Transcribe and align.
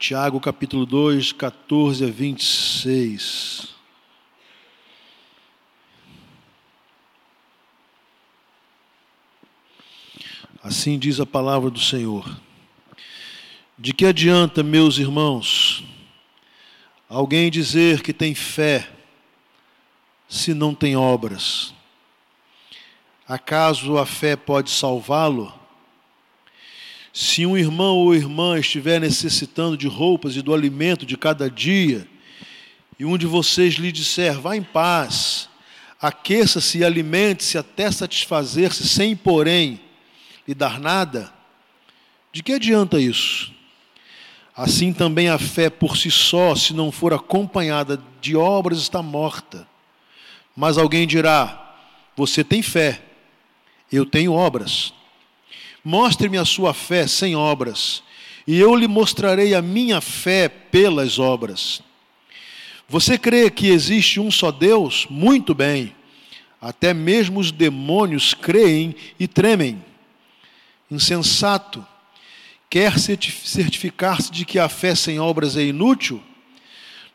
Tiago 0.00 0.40
capítulo 0.40 0.86
2, 0.86 1.32
14 1.32 2.06
a 2.06 2.10
26. 2.10 3.68
Assim 10.62 10.98
diz 10.98 11.20
a 11.20 11.26
palavra 11.26 11.68
do 11.68 11.78
Senhor. 11.78 12.34
De 13.76 13.92
que 13.92 14.06
adianta, 14.06 14.62
meus 14.62 14.96
irmãos, 14.96 15.84
alguém 17.06 17.50
dizer 17.50 18.00
que 18.00 18.14
tem 18.14 18.34
fé 18.34 18.90
se 20.26 20.54
não 20.54 20.74
tem 20.74 20.96
obras? 20.96 21.74
Acaso 23.28 23.98
a 23.98 24.06
fé 24.06 24.34
pode 24.34 24.70
salvá-lo? 24.70 25.59
Se 27.20 27.44
um 27.44 27.54
irmão 27.54 27.98
ou 27.98 28.14
irmã 28.14 28.58
estiver 28.58 28.98
necessitando 28.98 29.76
de 29.76 29.86
roupas 29.86 30.36
e 30.36 30.40
do 30.40 30.54
alimento 30.54 31.04
de 31.04 31.18
cada 31.18 31.50
dia, 31.50 32.08
e 32.98 33.04
um 33.04 33.18
de 33.18 33.26
vocês 33.26 33.74
lhe 33.74 33.92
disser, 33.92 34.40
vá 34.40 34.56
em 34.56 34.62
paz, 34.62 35.46
aqueça-se 36.00 36.78
e 36.78 36.84
alimente-se 36.84 37.58
até 37.58 37.90
satisfazer-se, 37.90 38.88
sem, 38.88 39.14
porém, 39.14 39.78
lhe 40.48 40.54
dar 40.54 40.80
nada, 40.80 41.30
de 42.32 42.42
que 42.42 42.54
adianta 42.54 42.98
isso? 42.98 43.52
Assim 44.56 44.90
também 44.90 45.28
a 45.28 45.38
fé 45.38 45.68
por 45.68 45.98
si 45.98 46.10
só, 46.10 46.54
se 46.54 46.72
não 46.72 46.90
for 46.90 47.12
acompanhada 47.12 48.02
de 48.22 48.34
obras, 48.34 48.78
está 48.78 49.02
morta. 49.02 49.68
Mas 50.56 50.78
alguém 50.78 51.06
dirá: 51.06 51.76
Você 52.16 52.42
tem 52.42 52.62
fé, 52.62 53.02
eu 53.92 54.06
tenho 54.06 54.32
obras. 54.32 54.94
Mostre-me 55.84 56.36
a 56.36 56.44
sua 56.44 56.74
fé 56.74 57.06
sem 57.06 57.34
obras, 57.34 58.02
e 58.46 58.58
eu 58.58 58.74
lhe 58.74 58.86
mostrarei 58.86 59.54
a 59.54 59.62
minha 59.62 60.00
fé 60.00 60.48
pelas 60.48 61.18
obras. 61.18 61.82
Você 62.88 63.16
crê 63.16 63.48
que 63.50 63.68
existe 63.68 64.18
um 64.18 64.30
só 64.30 64.50
Deus? 64.50 65.06
Muito 65.08 65.54
bem. 65.54 65.94
Até 66.60 66.92
mesmo 66.92 67.38
os 67.40 67.52
demônios 67.52 68.34
creem 68.34 68.94
e 69.18 69.28
tremem. 69.28 69.82
Insensato, 70.90 71.86
quer 72.68 72.98
certificar-se 72.98 74.30
de 74.32 74.44
que 74.44 74.58
a 74.58 74.68
fé 74.68 74.94
sem 74.94 75.20
obras 75.20 75.56
é 75.56 75.62
inútil? 75.62 76.20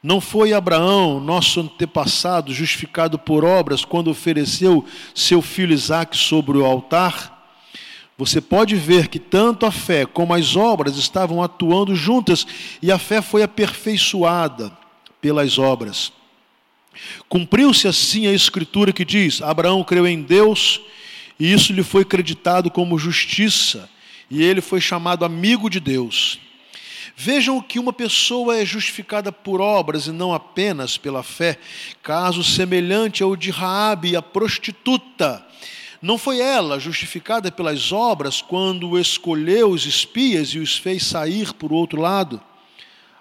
Não 0.02 0.22
foi 0.22 0.54
Abraão, 0.54 1.20
nosso 1.20 1.60
antepassado, 1.60 2.54
justificado 2.54 3.20
por 3.20 3.44
obras 3.44 3.84
quando 3.84 4.10
ofereceu 4.10 4.86
seu 5.14 5.42
filho 5.42 5.74
Isaque 5.74 6.16
sobre 6.16 6.58
o 6.58 6.66
altar? 6.66 7.35
Você 8.18 8.40
pode 8.40 8.76
ver 8.76 9.10
que 9.10 9.20
tanto 9.20 9.66
a 9.66 9.72
fé 9.72 10.06
como 10.06 10.34
as 10.34 10.56
obras 10.56 10.96
estavam 10.98 11.44
atuando 11.44 11.96
juntas 11.96 12.48
e 12.82 12.92
a 12.92 12.98
fé 12.98 13.22
foi 13.22 13.44
aperfeiçoada 13.44 14.72
pelas 15.20 15.58
obras. 15.58 16.14
Cumpriu-se 17.28 17.88
assim 17.88 18.28
a 18.28 18.32
escritura 18.32 18.94
que 18.94 19.04
diz: 19.04 19.42
Abraão 19.42 19.84
creu 19.84 20.08
em 20.08 20.22
Deus 20.22 20.80
e 21.40 21.52
isso 21.52 21.74
lhe 21.74 21.84
foi 21.84 22.06
creditado 22.06 22.72
como 22.72 22.98
justiça, 22.98 23.90
e 24.32 24.42
ele 24.42 24.62
foi 24.62 24.80
chamado 24.80 25.26
amigo 25.26 25.70
de 25.70 25.80
Deus. 25.80 26.40
Vejam 27.18 27.62
que 27.62 27.80
uma 27.80 27.94
pessoa 27.94 28.58
é 28.58 28.66
justificada 28.66 29.32
por 29.32 29.62
obras 29.62 30.08
e 30.08 30.12
não 30.12 30.34
apenas 30.34 30.98
pela 30.98 31.24
fé, 31.24 31.58
caso 32.04 32.44
semelhante 32.44 33.24
ao 33.24 33.36
de 33.36 33.52
Raabe, 33.52 34.16
a 34.16 34.22
prostituta 34.22 35.46
não 36.02 36.18
foi 36.18 36.40
ela 36.40 36.80
justificada 36.80 37.52
pelas 37.52 37.92
obras 37.92 38.42
quando 38.42 39.00
escolheu 39.00 39.70
os 39.70 39.86
espias 39.86 40.50
e 40.50 40.60
os 40.60 40.78
fez 40.78 41.04
sair 41.04 41.54
por 41.54 41.72
outro 41.72 42.02
lado? 42.02 42.42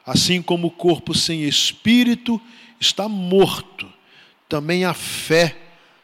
Assim 0.06 0.42
como 0.42 0.68
o 0.68 0.70
corpo 0.70 1.14
sem 1.14 1.44
espírito 1.44 2.40
está 2.78 3.08
morto, 3.08 3.90
também 4.48 4.84
a 4.84 4.92
fé 4.92 5.56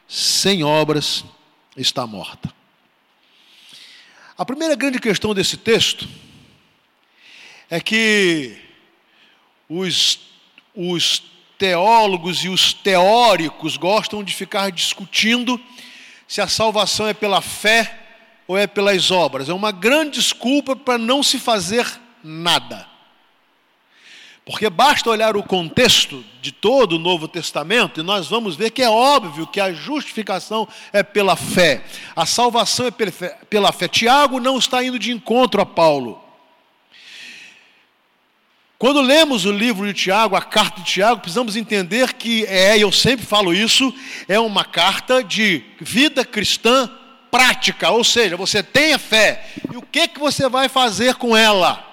sem 0.07 0.63
obras 0.63 1.23
está 1.77 2.07
morta. 2.07 2.53
A 4.37 4.45
primeira 4.45 4.75
grande 4.75 4.99
questão 4.99 5.33
desse 5.35 5.55
texto 5.55 6.07
é 7.69 7.79
que 7.79 8.57
os, 9.69 10.19
os 10.75 11.23
teólogos 11.57 12.43
e 12.43 12.49
os 12.49 12.73
teóricos 12.73 13.77
gostam 13.77 14.23
de 14.23 14.33
ficar 14.33 14.71
discutindo 14.71 15.61
se 16.31 16.39
a 16.39 16.47
salvação 16.47 17.09
é 17.09 17.13
pela 17.13 17.41
fé 17.41 17.93
ou 18.47 18.57
é 18.57 18.65
pelas 18.65 19.11
obras. 19.11 19.49
É 19.49 19.53
uma 19.53 19.69
grande 19.69 20.11
desculpa 20.11 20.77
para 20.77 20.97
não 20.97 21.21
se 21.21 21.37
fazer 21.37 21.85
nada. 22.23 22.87
Porque 24.45 24.69
basta 24.69 25.09
olhar 25.09 25.35
o 25.35 25.43
contexto 25.43 26.23
de 26.41 26.53
todo 26.53 26.93
o 26.93 26.99
Novo 26.99 27.27
Testamento 27.27 27.99
e 27.99 28.03
nós 28.03 28.27
vamos 28.27 28.55
ver 28.55 28.71
que 28.71 28.81
é 28.81 28.89
óbvio 28.89 29.45
que 29.45 29.59
a 29.59 29.73
justificação 29.73 30.65
é 30.93 31.03
pela 31.03 31.35
fé, 31.35 31.83
a 32.15 32.25
salvação 32.25 32.85
é 32.85 32.91
pela 33.49 33.73
fé. 33.73 33.89
Tiago 33.89 34.39
não 34.39 34.57
está 34.57 34.81
indo 34.81 34.97
de 34.97 35.11
encontro 35.11 35.59
a 35.59 35.65
Paulo. 35.65 36.20
Quando 38.81 38.99
lemos 38.99 39.45
o 39.45 39.51
livro 39.51 39.85
de 39.85 39.93
Tiago, 39.93 40.35
a 40.35 40.41
carta 40.41 40.81
de 40.81 40.87
Tiago, 40.87 41.21
precisamos 41.21 41.55
entender 41.55 42.13
que 42.13 42.45
é, 42.47 42.79
eu 42.79 42.91
sempre 42.91 43.23
falo 43.23 43.53
isso, 43.53 43.93
é 44.27 44.39
uma 44.39 44.65
carta 44.65 45.23
de 45.23 45.63
vida 45.79 46.25
cristã 46.25 46.89
prática, 47.29 47.91
ou 47.91 48.03
seja, 48.03 48.35
você 48.35 48.63
tem 48.63 48.93
a 48.93 48.97
fé, 48.97 49.45
e 49.71 49.77
o 49.77 49.83
que, 49.83 50.07
que 50.07 50.19
você 50.19 50.49
vai 50.49 50.67
fazer 50.67 51.13
com 51.13 51.37
ela? 51.37 51.90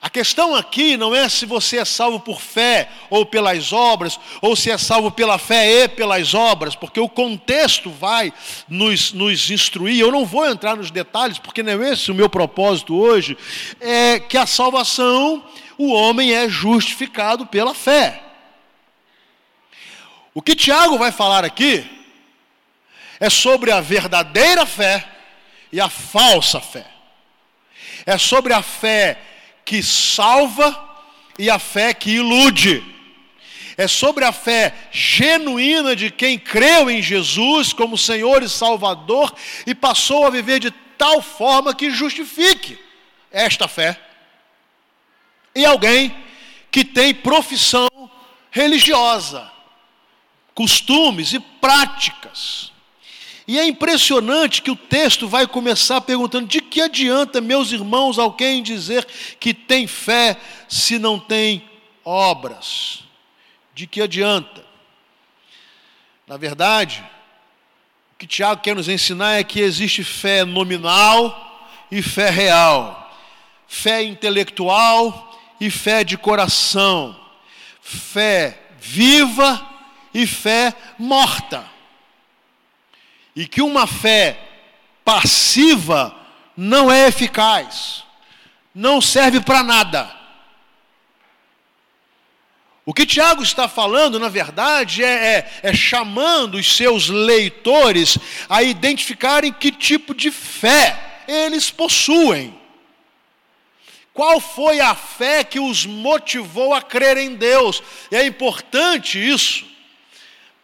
A 0.00 0.08
questão 0.08 0.54
aqui 0.54 0.96
não 0.96 1.12
é 1.12 1.28
se 1.28 1.44
você 1.44 1.78
é 1.78 1.84
salvo 1.84 2.20
por 2.20 2.40
fé 2.40 2.88
ou 3.10 3.26
pelas 3.26 3.72
obras, 3.72 4.18
ou 4.40 4.54
se 4.54 4.70
é 4.70 4.78
salvo 4.78 5.10
pela 5.10 5.38
fé 5.38 5.84
e 5.84 5.88
pelas 5.88 6.34
obras, 6.34 6.76
porque 6.76 7.00
o 7.00 7.08
contexto 7.08 7.90
vai 7.90 8.32
nos, 8.68 9.12
nos 9.12 9.50
instruir. 9.50 9.98
Eu 9.98 10.12
não 10.12 10.24
vou 10.24 10.46
entrar 10.48 10.76
nos 10.76 10.92
detalhes, 10.92 11.38
porque 11.38 11.64
não 11.64 11.82
é 11.82 11.90
esse 11.90 12.12
o 12.12 12.14
meu 12.14 12.28
propósito 12.28 12.94
hoje. 12.94 13.36
É 13.80 14.20
que 14.20 14.38
a 14.38 14.46
salvação, 14.46 15.44
o 15.76 15.92
homem 15.92 16.32
é 16.32 16.48
justificado 16.48 17.44
pela 17.44 17.74
fé. 17.74 18.22
O 20.32 20.40
que 20.40 20.54
Tiago 20.54 20.96
vai 20.96 21.10
falar 21.10 21.44
aqui 21.44 21.84
é 23.18 23.28
sobre 23.28 23.72
a 23.72 23.80
verdadeira 23.80 24.64
fé 24.64 25.04
e 25.72 25.80
a 25.80 25.88
falsa 25.88 26.60
fé. 26.60 26.86
É 28.06 28.16
sobre 28.16 28.52
a 28.52 28.62
fé 28.62 29.18
que 29.68 29.82
salva 29.82 30.82
e 31.38 31.50
a 31.50 31.58
fé 31.58 31.92
que 31.92 32.12
ilude. 32.12 32.82
É 33.76 33.86
sobre 33.86 34.24
a 34.24 34.32
fé 34.32 34.74
genuína 34.90 35.94
de 35.94 36.10
quem 36.10 36.38
creu 36.38 36.90
em 36.90 37.02
Jesus 37.02 37.74
como 37.74 37.98
Senhor 37.98 38.42
e 38.42 38.48
Salvador 38.48 39.30
e 39.66 39.74
passou 39.74 40.26
a 40.26 40.30
viver 40.30 40.58
de 40.58 40.70
tal 40.96 41.20
forma 41.20 41.74
que 41.74 41.90
justifique 41.90 42.78
esta 43.30 43.68
fé. 43.68 44.00
E 45.54 45.66
alguém 45.66 46.16
que 46.70 46.82
tem 46.82 47.14
profissão 47.14 47.90
religiosa, 48.50 49.52
costumes 50.54 51.34
e 51.34 51.40
práticas 51.40 52.72
e 53.48 53.58
é 53.58 53.66
impressionante 53.66 54.60
que 54.60 54.70
o 54.70 54.76
texto 54.76 55.26
vai 55.26 55.46
começar 55.46 56.02
perguntando: 56.02 56.46
de 56.46 56.60
que 56.60 56.82
adianta, 56.82 57.40
meus 57.40 57.72
irmãos, 57.72 58.18
alguém 58.18 58.62
dizer 58.62 59.06
que 59.40 59.54
tem 59.54 59.86
fé 59.86 60.36
se 60.68 60.98
não 60.98 61.18
tem 61.18 61.64
obras? 62.04 63.04
De 63.74 63.86
que 63.86 64.02
adianta? 64.02 64.62
Na 66.26 66.36
verdade, 66.36 67.02
o 68.12 68.18
que 68.18 68.26
Tiago 68.26 68.60
quer 68.60 68.76
nos 68.76 68.86
ensinar 68.86 69.38
é 69.38 69.44
que 69.44 69.60
existe 69.60 70.04
fé 70.04 70.44
nominal 70.44 71.66
e 71.90 72.02
fé 72.02 72.28
real, 72.28 73.16
fé 73.66 74.02
intelectual 74.02 75.40
e 75.58 75.70
fé 75.70 76.04
de 76.04 76.18
coração, 76.18 77.18
fé 77.80 78.60
viva 78.78 79.66
e 80.12 80.26
fé 80.26 80.74
morta 80.98 81.77
e 83.38 83.46
que 83.46 83.62
uma 83.62 83.86
fé 83.86 84.36
passiva 85.04 86.12
não 86.56 86.90
é 86.90 87.06
eficaz, 87.06 88.02
não 88.74 89.00
serve 89.00 89.38
para 89.38 89.62
nada. 89.62 90.12
O 92.84 92.92
que 92.92 93.06
Tiago 93.06 93.44
está 93.44 93.68
falando, 93.68 94.18
na 94.18 94.28
verdade, 94.28 95.04
é, 95.04 95.06
é, 95.36 95.50
é, 95.62 95.72
chamando 95.72 96.56
os 96.56 96.74
seus 96.74 97.08
leitores 97.08 98.18
a 98.48 98.64
identificarem 98.64 99.52
que 99.52 99.70
tipo 99.70 100.12
de 100.16 100.32
fé 100.32 101.22
eles 101.28 101.70
possuem. 101.70 102.58
Qual 104.12 104.40
foi 104.40 104.80
a 104.80 104.96
fé 104.96 105.44
que 105.44 105.60
os 105.60 105.86
motivou 105.86 106.74
a 106.74 106.82
crer 106.82 107.16
em 107.18 107.36
Deus? 107.36 107.84
E 108.10 108.16
é 108.16 108.26
importante 108.26 109.16
isso, 109.16 109.64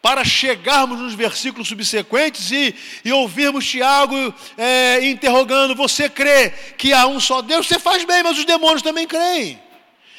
para 0.05 0.23
chegarmos 0.23 1.01
nos 1.01 1.15
versículos 1.15 1.67
subsequentes 1.67 2.51
e, 2.51 2.75
e 3.07 3.11
ouvirmos 3.11 3.67
Tiago 3.67 4.15
é, 4.55 5.09
interrogando: 5.09 5.75
Você 5.75 6.11
crê 6.11 6.51
que 6.77 6.93
há 6.93 7.07
um 7.07 7.19
só 7.19 7.41
Deus? 7.41 7.67
Você 7.67 7.79
faz 7.79 8.05
bem, 8.05 8.23
mas 8.23 8.37
os 8.37 8.45
demônios 8.45 8.83
também 8.83 9.07
creem. 9.07 9.59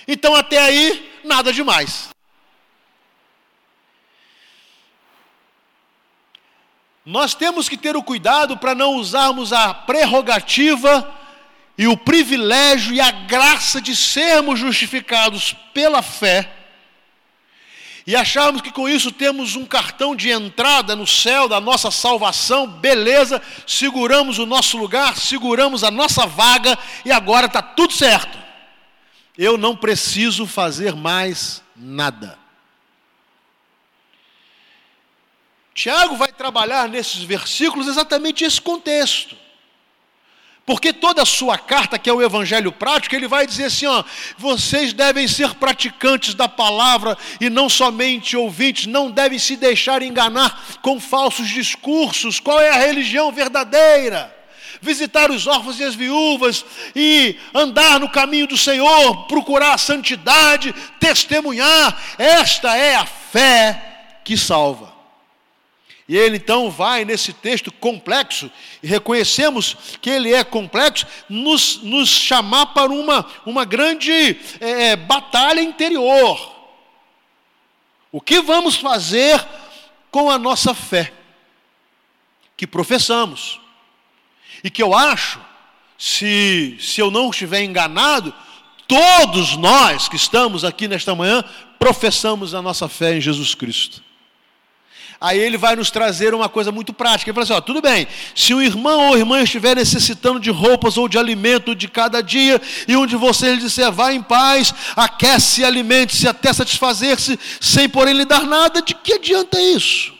Então 0.07 0.33
até 0.33 0.57
aí, 0.57 1.07
nada 1.23 1.53
demais. 1.53 2.09
Nós 7.05 7.35
temos 7.35 7.69
que 7.69 7.77
ter 7.77 7.95
o 7.95 8.01
cuidado 8.01 8.57
para 8.57 8.73
não 8.73 8.95
usarmos 8.95 9.53
a 9.53 9.71
prerrogativa 9.71 11.15
e 11.77 11.85
o 11.85 11.95
privilégio 11.95 12.91
e 12.91 12.99
a 12.99 13.11
graça 13.11 13.79
de 13.79 13.95
sermos 13.95 14.59
justificados 14.59 15.55
pela 15.75 16.01
fé 16.01 16.54
e 18.07 18.15
acharmos 18.15 18.61
que 18.61 18.71
com 18.71 18.87
isso 18.87 19.11
temos 19.11 19.55
um 19.55 19.65
cartão 19.65 20.15
de 20.15 20.29
entrada 20.29 20.95
no 20.95 21.07
céu 21.07 21.47
da 21.47 21.59
nossa 21.59 21.89
salvação, 21.89 22.67
beleza, 22.67 23.41
seguramos 23.65 24.37
o 24.37 24.45
nosso 24.45 24.77
lugar, 24.77 25.17
seguramos 25.17 25.83
a 25.83 25.89
nossa 25.89 26.27
vaga 26.27 26.77
e 27.03 27.11
agora 27.11 27.47
está 27.47 27.63
tudo 27.63 27.93
certo. 27.93 28.37
Eu 29.35 29.57
não 29.57 29.75
preciso 29.75 30.45
fazer 30.45 30.95
mais 30.95 31.63
nada. 31.75 32.37
Tiago 35.73 36.15
vai 36.15 36.31
trabalhar 36.31 36.87
nesses 36.87 37.23
versículos 37.23 37.87
exatamente 37.87 38.45
esse 38.45 38.61
contexto. 38.61 39.35
Porque 40.65 40.91
toda 40.91 41.21
a 41.21 41.25
sua 41.25 41.59
carta, 41.59 41.99
que 41.99 42.09
é 42.09 42.13
o 42.13 42.23
evangelho 42.23 42.71
prático, 42.71 43.15
ele 43.15 43.27
vai 43.27 43.45
dizer 43.45 43.65
assim: 43.65 43.85
ó, 43.85 44.03
vocês 44.35 44.93
devem 44.93 45.27
ser 45.27 45.53
praticantes 45.53 46.33
da 46.33 46.49
palavra 46.49 47.15
e 47.39 47.51
não 47.51 47.69
somente 47.69 48.35
ouvintes, 48.35 48.87
não 48.87 49.11
devem 49.11 49.37
se 49.37 49.55
deixar 49.55 50.01
enganar 50.01 50.79
com 50.81 50.99
falsos 50.99 51.49
discursos. 51.49 52.39
Qual 52.39 52.59
é 52.59 52.71
a 52.71 52.79
religião 52.79 53.31
verdadeira? 53.31 54.33
Visitar 54.81 55.29
os 55.29 55.45
órfãos 55.45 55.79
e 55.79 55.83
as 55.83 55.93
viúvas 55.93 56.65
e 56.95 57.37
andar 57.53 57.99
no 57.99 58.09
caminho 58.09 58.47
do 58.47 58.57
Senhor, 58.57 59.27
procurar 59.27 59.75
a 59.75 59.77
santidade, 59.77 60.73
testemunhar. 60.99 61.95
Esta 62.17 62.75
é 62.75 62.95
a 62.95 63.05
fé 63.05 64.19
que 64.23 64.35
salva. 64.35 64.94
E 66.07 66.15
ele 66.15 66.37
então 66.37 66.69
vai 66.69 67.03
nesse 67.03 67.33
texto 67.33 67.71
complexo, 67.71 68.51
e 68.83 68.87
reconhecemos 68.87 69.75
que 69.99 70.09
ele 70.09 70.31
é 70.31 70.43
complexo, 70.43 71.07
nos, 71.27 71.81
nos 71.81 72.09
chamar 72.09 72.67
para 72.67 72.91
uma, 72.91 73.25
uma 73.43 73.65
grande 73.65 74.37
é, 74.59 74.89
é, 74.89 74.95
batalha 74.95 75.61
interior. 75.61 76.53
O 78.11 78.21
que 78.21 78.39
vamos 78.39 78.75
fazer 78.75 79.43
com 80.11 80.29
a 80.29 80.37
nossa 80.37 80.75
fé, 80.75 81.11
que 82.55 82.67
professamos, 82.67 83.59
e 84.63 84.69
que 84.69 84.83
eu 84.83 84.93
acho, 84.93 85.41
se, 85.97 86.77
se 86.79 87.01
eu 87.01 87.09
não 87.09 87.31
estiver 87.31 87.63
enganado, 87.63 88.31
todos 88.87 89.57
nós 89.57 90.07
que 90.07 90.15
estamos 90.15 90.63
aqui 90.63 90.87
nesta 90.87 91.15
manhã 91.15 91.43
professamos 91.79 92.53
a 92.53 92.61
nossa 92.61 92.87
fé 92.87 93.17
em 93.17 93.21
Jesus 93.21 93.55
Cristo. 93.55 94.04
Aí 95.19 95.39
ele 95.39 95.57
vai 95.57 95.75
nos 95.75 95.89
trazer 95.89 96.33
uma 96.33 96.49
coisa 96.49 96.71
muito 96.71 96.93
prática. 96.93 97.29
Ele 97.29 97.35
fala 97.35 97.43
assim: 97.43 97.53
ó, 97.53 97.61
tudo 97.61 97.81
bem, 97.81 98.07
se 98.35 98.53
o 98.53 98.61
irmão 98.61 99.09
ou 99.09 99.17
irmã 99.17 99.41
estiver 99.41 99.75
necessitando 99.75 100.39
de 100.39 100.51
roupas 100.51 100.97
ou 100.97 101.07
de 101.07 101.17
alimento 101.17 101.75
de 101.75 101.87
cada 101.87 102.21
dia, 102.21 102.61
e 102.87 102.95
um 102.95 103.05
de 103.05 103.15
vocês 103.15 103.59
disser, 103.59 103.91
vá 103.91 104.11
em 104.11 104.21
paz, 104.21 104.73
aquece 104.95 105.61
e 105.61 105.65
alimente-se 105.65 106.27
até 106.27 106.51
satisfazer-se, 106.51 107.39
sem 107.61 107.87
porém 107.87 108.13
lhe 108.13 108.25
dar 108.25 108.43
nada, 108.43 108.81
de 108.81 108.93
que 108.93 109.13
adianta 109.13 109.59
isso? 109.59 110.13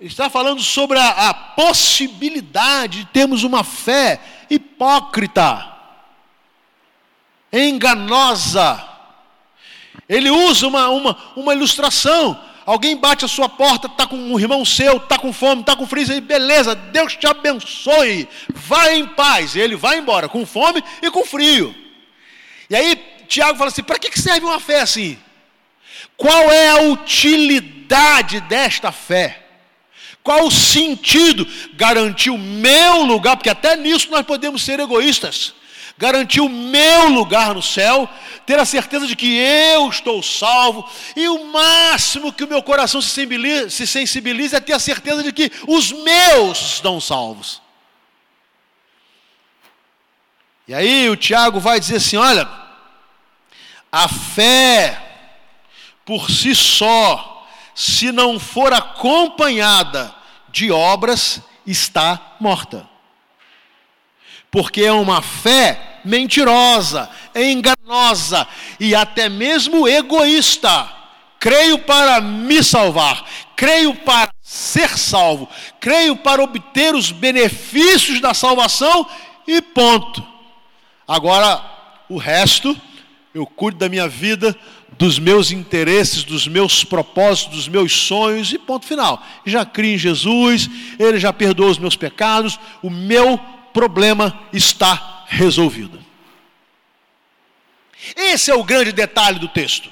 Ele 0.00 0.08
está 0.08 0.30
falando 0.30 0.62
sobre 0.62 0.98
a, 0.98 1.28
a 1.28 1.34
possibilidade 1.34 3.00
de 3.00 3.06
termos 3.06 3.42
uma 3.42 3.64
fé 3.64 4.20
hipócrita, 4.48 5.76
enganosa, 7.52 8.87
ele 10.08 10.30
usa 10.30 10.66
uma, 10.66 10.88
uma, 10.88 11.18
uma 11.36 11.54
ilustração. 11.54 12.40
Alguém 12.64 12.96
bate 12.96 13.24
a 13.24 13.28
sua 13.28 13.48
porta, 13.48 13.86
está 13.86 14.06
com 14.06 14.16
um 14.16 14.38
irmão 14.38 14.64
seu, 14.64 14.98
está 14.98 15.18
com 15.18 15.32
fome, 15.32 15.62
está 15.62 15.74
com 15.74 15.86
frio, 15.86 16.12
e 16.12 16.20
beleza, 16.20 16.74
Deus 16.74 17.16
te 17.16 17.26
abençoe, 17.26 18.28
vai 18.54 18.96
em 18.96 19.06
paz. 19.06 19.54
E 19.54 19.60
ele 19.60 19.76
vai 19.76 19.98
embora, 19.98 20.28
com 20.28 20.44
fome 20.44 20.82
e 21.02 21.10
com 21.10 21.24
frio. 21.24 21.74
E 22.68 22.76
aí 22.76 22.96
Tiago 23.26 23.58
fala 23.58 23.68
assim: 23.68 23.82
para 23.82 23.98
que 23.98 24.18
serve 24.18 24.46
uma 24.46 24.60
fé 24.60 24.80
assim? 24.80 25.18
Qual 26.16 26.50
é 26.50 26.70
a 26.70 26.82
utilidade 26.82 28.40
desta 28.42 28.92
fé? 28.92 29.44
Qual 30.22 30.46
o 30.46 30.50
sentido? 30.50 31.46
Garantir 31.74 32.30
o 32.30 32.36
meu 32.36 33.02
lugar, 33.02 33.36
porque 33.36 33.48
até 33.48 33.76
nisso 33.76 34.10
nós 34.10 34.26
podemos 34.26 34.62
ser 34.62 34.78
egoístas 34.78 35.54
garantir 35.98 36.40
o 36.40 36.48
meu 36.48 37.08
lugar 37.08 37.52
no 37.54 37.60
céu, 37.60 38.08
ter 38.46 38.58
a 38.58 38.64
certeza 38.64 39.04
de 39.04 39.16
que 39.16 39.36
eu 39.36 39.88
estou 39.90 40.22
salvo, 40.22 40.88
e 41.16 41.28
o 41.28 41.46
máximo 41.46 42.32
que 42.32 42.44
o 42.44 42.48
meu 42.48 42.62
coração 42.62 43.02
se 43.02 43.08
sensibiliza, 43.08 43.68
se 43.68 43.86
sensibiliza 43.86 44.56
é 44.58 44.60
ter 44.60 44.74
a 44.74 44.78
certeza 44.78 45.24
de 45.24 45.32
que 45.32 45.50
os 45.66 45.90
meus 45.90 46.74
estão 46.74 47.00
salvos. 47.00 47.60
E 50.68 50.74
aí 50.74 51.10
o 51.10 51.16
Tiago 51.16 51.58
vai 51.58 51.80
dizer 51.80 51.96
assim: 51.96 52.16
olha, 52.16 52.48
a 53.90 54.08
fé 54.08 55.02
por 56.04 56.30
si 56.30 56.54
só, 56.54 57.46
se 57.74 58.12
não 58.12 58.38
for 58.38 58.72
acompanhada 58.72 60.14
de 60.48 60.70
obras, 60.70 61.40
está 61.66 62.36
morta. 62.38 62.88
Porque 64.50 64.82
é 64.82 64.92
uma 64.92 65.20
fé 65.20 65.87
mentirosa, 66.04 67.08
enganosa 67.34 68.46
e 68.78 68.94
até 68.94 69.28
mesmo 69.28 69.88
egoísta. 69.88 70.88
Creio 71.40 71.78
para 71.78 72.20
me 72.20 72.62
salvar, 72.64 73.24
creio 73.54 73.94
para 73.94 74.30
ser 74.42 74.98
salvo, 74.98 75.48
creio 75.78 76.16
para 76.16 76.42
obter 76.42 76.94
os 76.94 77.12
benefícios 77.12 78.20
da 78.20 78.34
salvação 78.34 79.06
e 79.46 79.62
ponto. 79.62 80.26
Agora, 81.06 81.62
o 82.08 82.16
resto, 82.16 82.76
eu 83.32 83.46
cuido 83.46 83.78
da 83.78 83.88
minha 83.88 84.08
vida, 84.08 84.56
dos 84.98 85.18
meus 85.18 85.52
interesses, 85.52 86.24
dos 86.24 86.48
meus 86.48 86.82
propósitos, 86.82 87.56
dos 87.56 87.68
meus 87.68 87.92
sonhos 87.92 88.52
e 88.52 88.58
ponto 88.58 88.84
final. 88.84 89.22
Já 89.46 89.64
crio 89.64 89.94
em 89.94 89.98
Jesus, 89.98 90.68
Ele 90.98 91.18
já 91.20 91.32
perdoou 91.32 91.70
os 91.70 91.78
meus 91.78 91.94
pecados, 91.94 92.58
o 92.82 92.90
meu 92.90 93.38
problema 93.72 94.38
está 94.52 95.17
resolvida. 95.28 95.98
Esse 98.16 98.50
é 98.50 98.54
o 98.54 98.64
grande 98.64 98.92
detalhe 98.92 99.38
do 99.38 99.48
texto. 99.48 99.90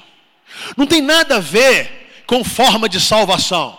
Não 0.77 0.87
tem 0.87 1.03
nada 1.03 1.37
a 1.37 1.41
ver 1.41 2.23
com 2.27 2.43
forma 2.43 2.89
de 2.89 3.01
salvação. 3.01 3.79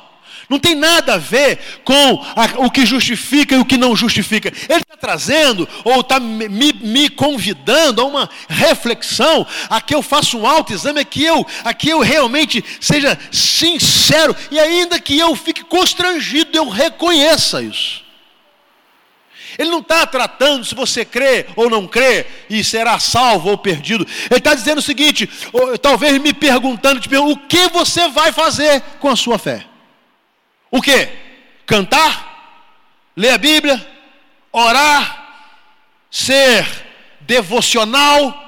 Não 0.49 0.59
tem 0.59 0.75
nada 0.75 1.15
a 1.15 1.17
ver 1.17 1.59
com 1.83 2.23
a, 2.35 2.65
o 2.65 2.71
que 2.71 2.85
justifica 2.85 3.55
e 3.55 3.57
o 3.57 3.65
que 3.65 3.75
não 3.75 3.95
justifica. 3.95 4.47
Ele 4.69 4.79
está 4.79 4.95
trazendo, 4.95 5.67
ou 5.83 5.99
está 5.99 6.21
me, 6.21 6.47
me, 6.47 7.09
convidando 7.09 8.01
a 8.01 8.05
uma 8.05 8.29
reflexão, 8.47 9.45
a 9.69 9.81
que 9.81 9.93
eu 9.93 10.01
faça 10.01 10.37
um 10.37 10.47
autoexame, 10.47 11.01
a 11.01 11.05
que 11.05 11.21
eu, 11.21 11.45
a 11.65 11.73
que 11.73 11.89
eu 11.89 11.99
realmente 11.99 12.63
seja 12.79 13.19
sincero, 13.29 14.33
e 14.49 14.57
ainda 14.57 15.01
que 15.01 15.19
eu 15.19 15.35
fique 15.35 15.65
constrangido, 15.65 16.57
eu 16.57 16.69
reconheça 16.69 17.61
isso. 17.61 18.06
Ele 19.57 19.71
não 19.71 19.79
está 19.79 20.05
tratando 20.05 20.63
se 20.63 20.75
você 20.75 21.03
crê 21.03 21.47
ou 21.55 21.69
não 21.69 21.87
crê 21.87 22.27
e 22.49 22.63
será 22.63 22.99
salvo 22.99 23.49
ou 23.49 23.57
perdido. 23.57 24.05
Ele 24.29 24.37
está 24.37 24.53
dizendo 24.53 24.77
o 24.77 24.83
seguinte, 24.83 25.27
ou, 25.51 25.77
talvez 25.77 26.17
me 26.19 26.33
perguntando, 26.33 26.99
tipo, 26.99 27.15
o 27.17 27.35
que 27.35 27.67
você 27.69 28.07
vai 28.09 28.31
fazer 28.31 28.81
com 28.99 29.09
a 29.09 29.15
sua 29.15 29.39
fé? 29.39 29.65
O 30.69 30.81
que? 30.81 31.09
Cantar? 31.65 32.61
Ler 33.15 33.31
a 33.31 33.37
Bíblia? 33.37 33.85
Orar? 34.51 35.25
Ser 36.11 36.65
devocional? 37.21 38.43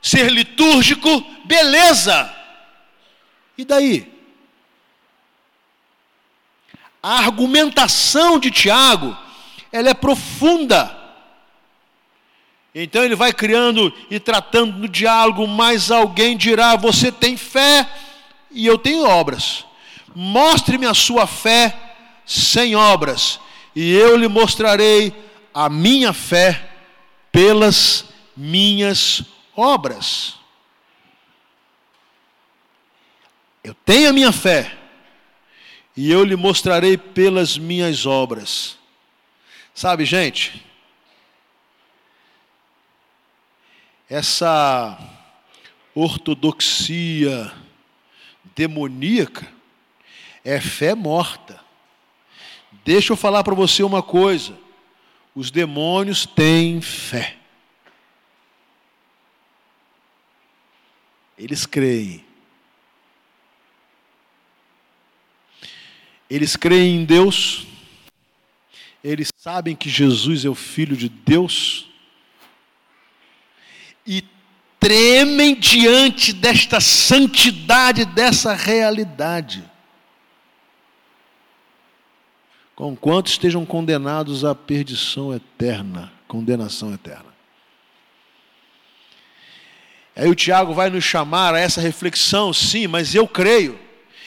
Ser 0.00 0.30
litúrgico? 0.30 1.22
Beleza! 1.44 2.34
E 3.58 3.64
daí? 3.64 4.10
A 7.02 7.18
argumentação 7.18 8.38
de 8.38 8.50
Tiago 8.50 9.25
ela 9.76 9.90
é 9.90 9.94
profunda. 9.94 10.96
Então 12.74 13.04
ele 13.04 13.14
vai 13.14 13.32
criando 13.32 13.92
e 14.10 14.18
tratando 14.18 14.78
no 14.78 14.88
diálogo, 14.88 15.46
mas 15.46 15.90
alguém 15.90 16.36
dirá: 16.36 16.76
Você 16.76 17.12
tem 17.12 17.36
fé 17.36 17.88
e 18.50 18.66
eu 18.66 18.78
tenho 18.78 19.06
obras. 19.06 19.64
Mostre-me 20.14 20.86
a 20.86 20.94
sua 20.94 21.26
fé 21.26 21.76
sem 22.24 22.74
obras, 22.74 23.38
e 23.74 23.92
eu 23.92 24.16
lhe 24.16 24.28
mostrarei 24.28 25.14
a 25.52 25.68
minha 25.68 26.12
fé 26.12 26.70
pelas 27.30 28.06
minhas 28.34 29.22
obras. 29.54 30.36
Eu 33.62 33.74
tenho 33.84 34.08
a 34.08 34.12
minha 34.12 34.32
fé, 34.32 34.72
e 35.94 36.10
eu 36.10 36.24
lhe 36.24 36.36
mostrarei 36.36 36.96
pelas 36.96 37.58
minhas 37.58 38.06
obras. 38.06 38.78
Sabe, 39.76 40.04
gente? 40.04 40.66
essa 44.08 44.98
ortodoxia 45.94 47.52
demoníaca 48.54 49.52
é 50.44 50.60
fé 50.60 50.94
morta. 50.94 51.60
Deixa 52.84 53.12
eu 53.12 53.16
falar 53.16 53.42
para 53.42 53.54
você 53.54 53.82
uma 53.82 54.02
coisa: 54.02 54.56
os 55.34 55.50
demônios 55.50 56.24
têm 56.24 56.80
fé. 56.80 57.36
Eles 61.36 61.66
creem. 61.66 62.24
Eles 66.30 66.56
creem 66.56 67.02
em 67.02 67.04
Deus. 67.04 67.66
Eles 69.08 69.28
sabem 69.36 69.76
que 69.76 69.88
Jesus 69.88 70.44
é 70.44 70.48
o 70.48 70.54
Filho 70.54 70.96
de 70.96 71.08
Deus. 71.08 71.86
E 74.04 74.24
tremem 74.80 75.54
diante 75.54 76.32
desta 76.32 76.80
santidade, 76.80 78.04
dessa 78.04 78.52
realidade. 78.52 79.62
Conquanto 82.74 83.28
estejam 83.28 83.64
condenados 83.64 84.44
à 84.44 84.56
perdição 84.56 85.32
eterna, 85.32 86.12
condenação 86.26 86.92
eterna. 86.92 87.32
Aí 90.16 90.28
o 90.28 90.34
Tiago 90.34 90.74
vai 90.74 90.90
nos 90.90 91.04
chamar 91.04 91.54
a 91.54 91.60
essa 91.60 91.80
reflexão, 91.80 92.52
sim, 92.52 92.88
mas 92.88 93.14
eu 93.14 93.28
creio. 93.28 93.78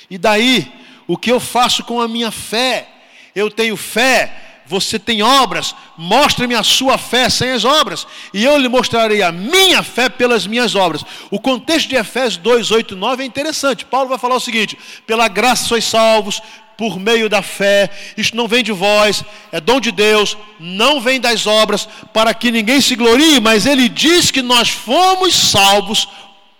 E 0.09 0.17
daí, 0.17 0.71
o 1.05 1.17
que 1.17 1.29
eu 1.29 1.39
faço 1.39 1.83
com 1.83 2.00
a 2.00 2.07
minha 2.07 2.31
fé? 2.31 2.88
Eu 3.36 3.51
tenho 3.51 3.75
fé, 3.75 4.49
você 4.70 5.00
tem 5.00 5.24
obras, 5.24 5.74
mostre-me 5.98 6.54
a 6.54 6.62
sua 6.62 6.96
fé 7.00 7.28
sem 7.28 7.50
as 7.50 7.66
obras, 7.66 8.06
e 8.32 8.46
eu 8.46 8.56
lhe 8.56 8.70
mostrarei 8.70 9.24
a 9.24 9.32
minha 9.32 9.82
fé 9.82 10.08
pelas 10.08 10.46
minhas 10.46 10.76
obras. 10.76 11.04
O 11.32 11.40
contexto 11.40 11.90
de 11.90 11.96
Efésios 11.96 12.38
2, 12.38 12.70
8 12.70 12.94
e 12.94 12.98
9 12.98 13.24
é 13.24 13.26
interessante. 13.26 13.84
Paulo 13.84 14.08
vai 14.08 14.20
falar 14.20 14.36
o 14.36 14.40
seguinte: 14.40 14.78
pela 15.08 15.28
graça 15.28 15.66
sois 15.66 15.86
salvos, 15.86 16.40
por 16.78 17.00
meio 17.00 17.28
da 17.28 17.42
fé, 17.42 17.90
isto 18.16 18.38
não 18.38 18.48
vem 18.48 18.64
de 18.64 18.72
vós, 18.72 19.24
é 19.52 19.60
dom 19.60 19.80
de 19.80 19.92
Deus, 19.92 20.38
não 20.60 21.02
vem 21.02 21.20
das 21.20 21.48
obras, 21.48 21.90
para 22.14 22.32
que 22.32 22.52
ninguém 22.52 22.80
se 22.80 22.96
glorie, 22.96 23.40
mas 23.40 23.66
ele 23.66 23.90
diz 23.90 24.30
que 24.30 24.44
nós 24.44 24.70
fomos 24.70 25.34
salvos 25.34 26.08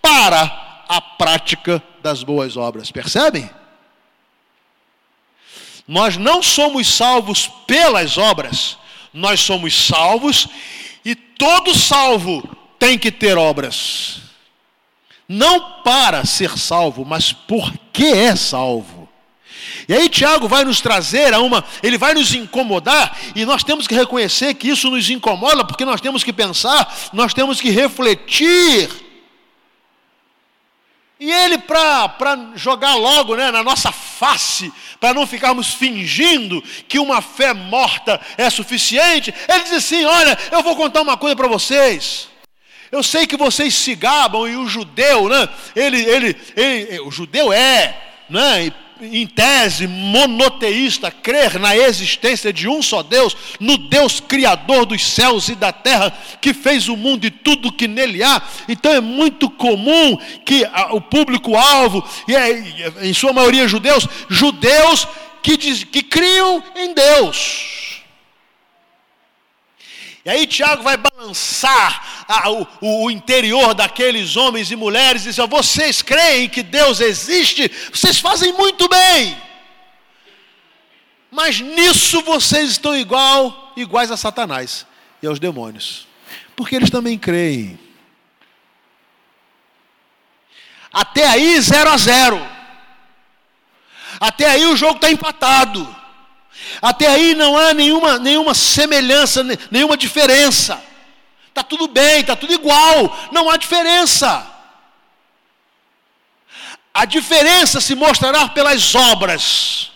para 0.02 0.84
a 0.88 1.00
prática 1.00 1.80
das 2.02 2.24
boas 2.24 2.56
obras. 2.56 2.90
Percebem? 2.90 3.48
Nós 5.90 6.16
não 6.16 6.40
somos 6.40 6.86
salvos 6.86 7.50
pelas 7.66 8.16
obras, 8.16 8.78
nós 9.12 9.40
somos 9.40 9.88
salvos 9.88 10.46
e 11.04 11.16
todo 11.16 11.76
salvo 11.76 12.48
tem 12.78 12.96
que 12.96 13.10
ter 13.10 13.36
obras. 13.36 14.20
Não 15.28 15.82
para 15.82 16.24
ser 16.24 16.56
salvo, 16.56 17.04
mas 17.04 17.32
porque 17.32 18.04
é 18.04 18.36
salvo. 18.36 19.08
E 19.88 19.92
aí 19.92 20.08
Tiago 20.08 20.46
vai 20.46 20.62
nos 20.64 20.80
trazer 20.80 21.34
a 21.34 21.40
uma, 21.40 21.64
ele 21.82 21.98
vai 21.98 22.14
nos 22.14 22.32
incomodar 22.36 23.18
e 23.34 23.44
nós 23.44 23.64
temos 23.64 23.88
que 23.88 23.94
reconhecer 23.96 24.54
que 24.54 24.68
isso 24.68 24.88
nos 24.90 25.10
incomoda, 25.10 25.64
porque 25.64 25.84
nós 25.84 26.00
temos 26.00 26.22
que 26.22 26.32
pensar, 26.32 27.10
nós 27.12 27.34
temos 27.34 27.60
que 27.60 27.68
refletir 27.68 29.09
e 31.20 31.30
ele, 31.30 31.58
para 31.58 32.50
jogar 32.54 32.94
logo 32.94 33.36
né, 33.36 33.50
na 33.50 33.62
nossa 33.62 33.92
face, 33.92 34.72
para 34.98 35.12
não 35.12 35.26
ficarmos 35.26 35.74
fingindo 35.74 36.62
que 36.88 36.98
uma 36.98 37.20
fé 37.20 37.52
morta 37.52 38.18
é 38.38 38.48
suficiente, 38.48 39.32
ele 39.46 39.64
diz 39.64 39.74
assim: 39.74 40.02
Olha, 40.06 40.38
eu 40.50 40.62
vou 40.62 40.74
contar 40.74 41.02
uma 41.02 41.18
coisa 41.18 41.36
para 41.36 41.46
vocês. 41.46 42.30
Eu 42.90 43.02
sei 43.02 43.26
que 43.26 43.36
vocês 43.36 43.74
se 43.74 43.94
gabam 43.94 44.48
e 44.48 44.56
o 44.56 44.66
judeu, 44.66 45.28
né? 45.28 45.46
Ele, 45.76 46.00
ele, 46.00 46.36
ele 46.56 47.00
o 47.00 47.10
judeu 47.10 47.52
é, 47.52 47.96
né? 48.30 48.72
Em 49.02 49.26
tese 49.26 49.86
monoteísta, 49.86 51.10
crer 51.10 51.58
na 51.58 51.76
existência 51.76 52.52
de 52.52 52.68
um 52.68 52.82
só 52.82 53.02
Deus, 53.02 53.36
no 53.58 53.76
Deus 53.78 54.20
criador 54.20 54.86
dos 54.86 55.04
céus 55.06 55.48
e 55.48 55.54
da 55.54 55.72
terra, 55.72 56.12
que 56.40 56.52
fez 56.52 56.88
o 56.88 56.96
mundo 56.96 57.24
e 57.24 57.30
tudo 57.30 57.72
que 57.72 57.88
nele 57.88 58.22
há. 58.22 58.42
Então 58.68 58.92
é 58.92 59.00
muito 59.00 59.48
comum 59.48 60.16
que 60.44 60.66
o 60.90 61.00
público-alvo, 61.00 62.04
e 62.28 62.34
é, 62.34 62.62
em 63.02 63.14
sua 63.14 63.32
maioria 63.32 63.66
judeus, 63.68 64.06
judeus 64.28 65.06
que, 65.42 65.56
diz, 65.56 65.84
que 65.84 66.02
criam 66.02 66.62
em 66.76 66.92
Deus. 66.92 67.69
E 70.24 70.28
aí 70.28 70.46
Tiago 70.46 70.82
vai 70.82 70.96
balançar 70.96 72.24
a, 72.28 72.50
o, 72.50 72.66
o, 72.80 73.10
interior 73.10 73.72
daqueles 73.72 74.36
homens 74.36 74.70
e 74.70 74.76
mulheres 74.76 75.22
e 75.22 75.28
diz: 75.30 75.36
vocês 75.48 76.02
creem 76.02 76.48
que 76.48 76.62
Deus 76.62 77.00
existe? 77.00 77.70
Vocês 77.92 78.18
fazem 78.18 78.52
muito 78.52 78.86
bem. 78.88 79.40
Mas 81.30 81.60
nisso 81.60 82.22
vocês 82.22 82.72
estão 82.72 82.94
igual, 82.94 83.72
iguais 83.76 84.10
a 84.10 84.16
Satanás 84.16 84.84
e 85.22 85.26
aos 85.26 85.38
demônios. 85.38 86.06
Porque 86.54 86.76
eles 86.76 86.90
também 86.90 87.18
creem. 87.18 87.78
Até 90.92 91.26
aí, 91.26 91.58
zero 91.60 91.88
a 91.88 91.96
zero. 91.96 92.48
Até 94.18 94.50
aí 94.50 94.66
o 94.66 94.76
jogo 94.76 94.96
está 94.96 95.10
empatado. 95.10 95.99
Até 96.80 97.06
aí 97.06 97.34
não 97.34 97.56
há 97.56 97.74
nenhuma, 97.74 98.18
nenhuma 98.18 98.54
semelhança, 98.54 99.44
nenhuma 99.70 99.96
diferença. 99.96 100.82
Está 101.48 101.62
tudo 101.62 101.88
bem, 101.88 102.20
está 102.20 102.36
tudo 102.36 102.52
igual, 102.52 103.28
não 103.32 103.50
há 103.50 103.56
diferença. 103.56 104.46
A 106.92 107.04
diferença 107.04 107.80
se 107.80 107.94
mostrará 107.94 108.48
pelas 108.48 108.94
obras. 108.94 109.90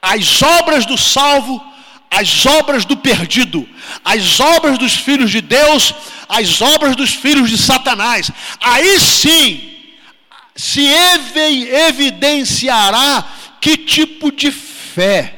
As 0.00 0.42
obras 0.42 0.86
do 0.86 0.96
salvo, 0.96 1.64
as 2.10 2.46
obras 2.46 2.84
do 2.84 2.96
perdido, 2.96 3.68
as 4.04 4.38
obras 4.40 4.78
dos 4.78 4.94
filhos 4.94 5.30
de 5.30 5.40
Deus, 5.40 5.94
as 6.28 6.60
obras 6.60 6.94
dos 6.96 7.14
filhos 7.14 7.50
de 7.50 7.58
Satanás. 7.58 8.30
Aí 8.60 9.00
sim 9.00 9.72
se 10.54 10.86
evidenciará 11.88 13.24
que 13.60 13.76
tipo 13.76 14.30
de 14.32 14.50
fé 14.50 15.35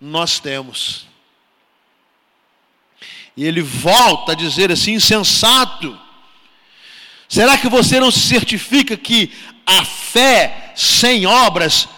nós 0.00 0.38
temos. 0.38 1.06
E 3.36 3.44
ele 3.44 3.62
volta 3.62 4.32
a 4.32 4.34
dizer 4.34 4.72
assim: 4.72 4.92
insensato. 4.92 5.98
Será 7.28 7.58
que 7.58 7.68
você 7.68 7.98
não 7.98 8.10
se 8.10 8.20
certifica 8.20 8.96
que 8.96 9.32
a 9.66 9.84
fé 9.84 10.72
sem 10.76 11.26
obras 11.26 11.88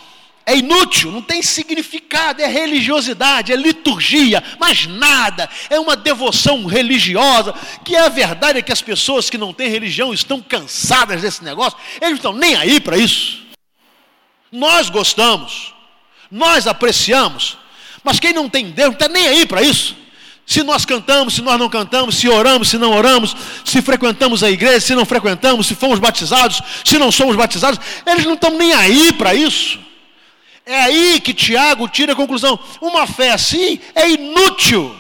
é 0.49 0.57
inútil, 0.57 1.13
não 1.13 1.21
tem 1.21 1.43
significado, 1.43 2.41
é 2.41 2.47
religiosidade, 2.47 3.53
é 3.53 3.57
liturgia, 3.57 4.43
mas 4.59 4.87
nada, 4.87 5.47
é 5.69 5.79
uma 5.79 5.95
devoção 5.95 6.65
religiosa, 6.65 7.53
que 7.85 7.95
é 7.95 8.01
a 8.01 8.09
verdade 8.09 8.59
é 8.59 8.63
que 8.63 8.73
as 8.73 8.81
pessoas 8.81 9.29
que 9.29 9.37
não 9.37 9.53
têm 9.53 9.69
religião 9.69 10.15
estão 10.15 10.41
cansadas 10.41 11.21
desse 11.21 11.45
negócio, 11.45 11.79
eles 12.01 12.09
não 12.09 12.17
estão 12.17 12.33
nem 12.33 12.57
aí 12.57 12.81
para 12.81 12.97
isso. 12.97 13.43
Nós 14.51 14.89
gostamos, 14.89 15.75
nós 16.31 16.67
apreciamos, 16.67 17.59
mas 18.03 18.21
quem 18.21 18.33
não 18.33 18.49
tem 18.49 18.71
Deus 18.71 18.89
não 18.89 18.95
está 18.95 19.09
nem 19.09 19.27
aí 19.27 19.47
para 19.47 19.63
isso. 19.63 19.97
Se 20.47 20.63
nós 20.63 20.87
cantamos, 20.87 21.35
se 21.35 21.43
nós 21.43 21.59
não 21.59 21.69
cantamos, 21.69 22.17
se 22.17 22.27
oramos, 22.27 22.71
se 22.71 22.79
não 22.79 22.93
oramos, 22.93 23.37
se 23.67 23.83
frequentamos 23.83 24.43
a 24.43 24.51
igreja, 24.51 24.81
se 24.81 24.95
não 24.95 25.05
frequentamos, 25.05 25.67
se 25.67 25.75
fomos 25.75 25.99
batizados, 25.99 26.63
se 26.83 26.97
não 26.97 27.13
somos 27.13 27.37
batizados, 27.37 27.79
eles 28.07 28.25
não 28.25 28.33
estão 28.33 28.57
nem 28.57 28.73
aí 28.73 29.13
para 29.13 29.35
isso. 29.35 29.79
É 30.65 30.81
aí 30.81 31.21
que 31.21 31.35
Tiago 31.35 31.87
tira 31.87 32.15
a 32.15 32.17
conclusão: 32.17 32.59
uma 32.81 33.07
fé 33.07 33.33
assim 33.33 33.79
é 33.95 34.09
inútil, 34.09 34.95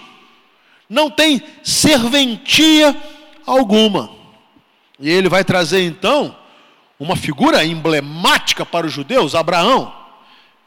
não 0.89 1.09
tem 1.09 1.43
serventia 1.63 2.95
alguma. 3.47 4.11
E 5.01 5.09
ele 5.09 5.31
vai 5.31 5.45
trazer 5.45 5.83
então 5.83 6.37
uma 7.01 7.17
figura 7.17 7.65
emblemática 7.65 8.67
para 8.67 8.87
os 8.87 8.93
judeus, 8.93 9.35
Abraão. 9.35 9.95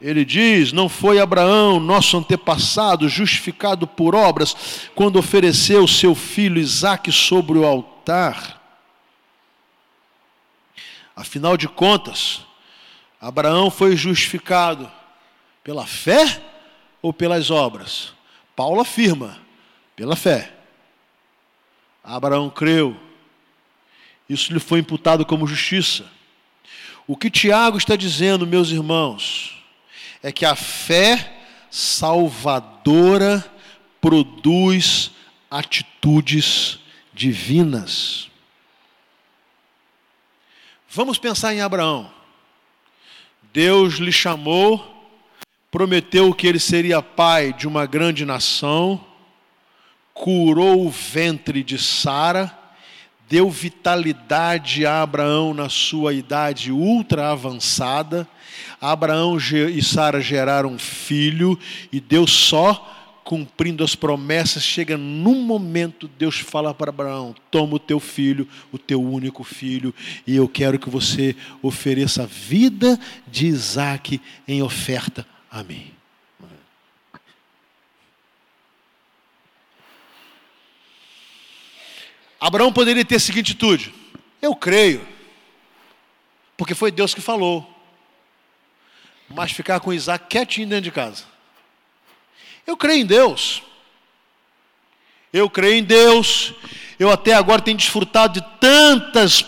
Ele 0.02 0.24
diz: 0.24 0.72
Não 0.72 0.88
foi 0.88 1.20
Abraão, 1.20 1.78
nosso 1.78 2.18
antepassado, 2.18 3.08
justificado 3.08 3.86
por 3.86 4.16
obras, 4.16 4.90
quando 4.96 5.16
ofereceu 5.16 5.86
seu 5.86 6.12
filho 6.12 6.58
Isaque 6.60 7.12
sobre 7.12 7.56
o 7.56 7.64
altar. 7.64 8.60
Afinal 11.14 11.56
de 11.56 11.68
contas, 11.68 12.44
Abraão 13.20 13.70
foi 13.70 13.96
justificado 13.96 14.90
pela 15.62 15.86
fé 15.86 16.42
ou 17.00 17.12
pelas 17.12 17.48
obras? 17.48 18.12
Paulo 18.56 18.80
afirma: 18.80 19.38
pela 19.94 20.16
fé. 20.16 20.52
Abraão 22.02 22.50
creu, 22.50 22.96
isso 24.28 24.52
lhe 24.52 24.58
foi 24.58 24.80
imputado 24.80 25.24
como 25.24 25.46
justiça. 25.46 26.04
O 27.06 27.16
que 27.16 27.30
Tiago 27.30 27.78
está 27.78 27.94
dizendo, 27.94 28.44
meus 28.44 28.70
irmãos, 28.70 29.61
é 30.22 30.30
que 30.30 30.44
a 30.44 30.54
fé 30.54 31.40
salvadora 31.70 33.44
produz 34.00 35.10
atitudes 35.50 36.78
divinas. 37.12 38.30
Vamos 40.88 41.18
pensar 41.18 41.54
em 41.54 41.60
Abraão. 41.60 42.12
Deus 43.52 43.94
lhe 43.94 44.12
chamou, 44.12 45.10
prometeu 45.70 46.32
que 46.34 46.46
ele 46.46 46.58
seria 46.58 47.02
pai 47.02 47.52
de 47.52 47.66
uma 47.66 47.86
grande 47.86 48.24
nação, 48.24 49.02
curou 50.14 50.86
o 50.86 50.90
ventre 50.90 51.62
de 51.62 51.78
Sara, 51.78 52.58
deu 53.32 53.48
vitalidade 53.48 54.84
a 54.84 55.00
Abraão 55.00 55.54
na 55.54 55.70
sua 55.70 56.12
idade 56.12 56.70
ultra 56.70 57.30
avançada. 57.30 58.28
Abraão 58.78 59.38
e 59.38 59.82
Sara 59.82 60.20
geraram 60.20 60.74
um 60.74 60.78
filho 60.78 61.58
e 61.90 61.98
Deus 61.98 62.30
só 62.30 63.20
cumprindo 63.24 63.82
as 63.82 63.94
promessas, 63.94 64.62
chega 64.62 64.98
num 64.98 65.42
momento, 65.42 66.10
Deus 66.18 66.40
fala 66.40 66.74
para 66.74 66.90
Abraão: 66.90 67.34
toma 67.50 67.76
o 67.76 67.78
teu 67.78 67.98
filho, 67.98 68.46
o 68.70 68.76
teu 68.76 69.02
único 69.02 69.42
filho, 69.42 69.94
e 70.26 70.36
eu 70.36 70.46
quero 70.46 70.78
que 70.78 70.90
você 70.90 71.34
ofereça 71.62 72.24
a 72.24 72.26
vida 72.26 73.00
de 73.26 73.46
Isaac 73.46 74.20
em 74.46 74.62
oferta 74.62 75.26
a 75.50 75.64
mim. 75.64 76.01
Abraão 82.42 82.72
poderia 82.72 83.04
ter 83.04 83.14
a 83.14 83.20
seguinte 83.20 83.52
atitude: 83.52 83.94
eu 84.42 84.56
creio, 84.56 85.06
porque 86.56 86.74
foi 86.74 86.90
Deus 86.90 87.14
que 87.14 87.20
falou, 87.20 87.72
mas 89.28 89.52
ficar 89.52 89.78
com 89.78 89.92
Isaac 89.92 90.26
quietinho 90.28 90.66
dentro 90.66 90.82
de 90.82 90.90
casa. 90.90 91.22
Eu 92.66 92.76
creio 92.76 93.02
em 93.02 93.06
Deus. 93.06 93.62
Eu 95.32 95.48
creio 95.48 95.76
em 95.76 95.84
Deus. 95.84 96.52
Eu 96.98 97.12
até 97.12 97.32
agora 97.32 97.62
tenho 97.62 97.76
desfrutado 97.76 98.40
de 98.40 98.46
tantas 98.58 99.42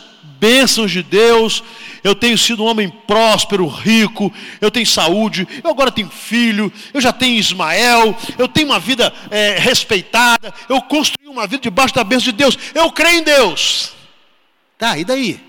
bênçãos 0.45 0.91
de 0.91 1.03
Deus. 1.03 1.65
Eu 2.03 2.15
tenho 2.15 2.37
sido 2.37 2.63
um 2.63 2.67
homem 2.67 2.91
próspero, 2.91 3.67
rico. 3.67 4.31
Eu 4.61 4.71
tenho 4.71 4.87
saúde. 4.87 5.49
Eu 5.65 5.71
agora 5.71 5.91
tenho 5.91 6.11
filho. 6.11 6.71
Eu 6.93 7.01
já 7.01 7.15
tenho 7.15 7.39
Ismael. 7.39 8.15
Eu 8.37 8.47
tenho 8.47 8.67
uma 8.69 8.79
vida 8.79 9.11
é, 9.31 9.59
respeitada. 9.59 10.53
Eu 10.69 10.83
construí 10.83 11.29
uma 11.29 11.47
vida 11.47 11.63
debaixo 11.63 11.95
da 11.95 12.05
bênção 12.05 12.27
de 12.27 12.33
Deus. 12.33 12.59
Eu 12.75 12.93
creio 12.93 13.21
em 13.21 13.23
Deus. 13.23 13.95
Tá, 14.77 14.99
e 14.99 15.05
daí? 15.05 15.41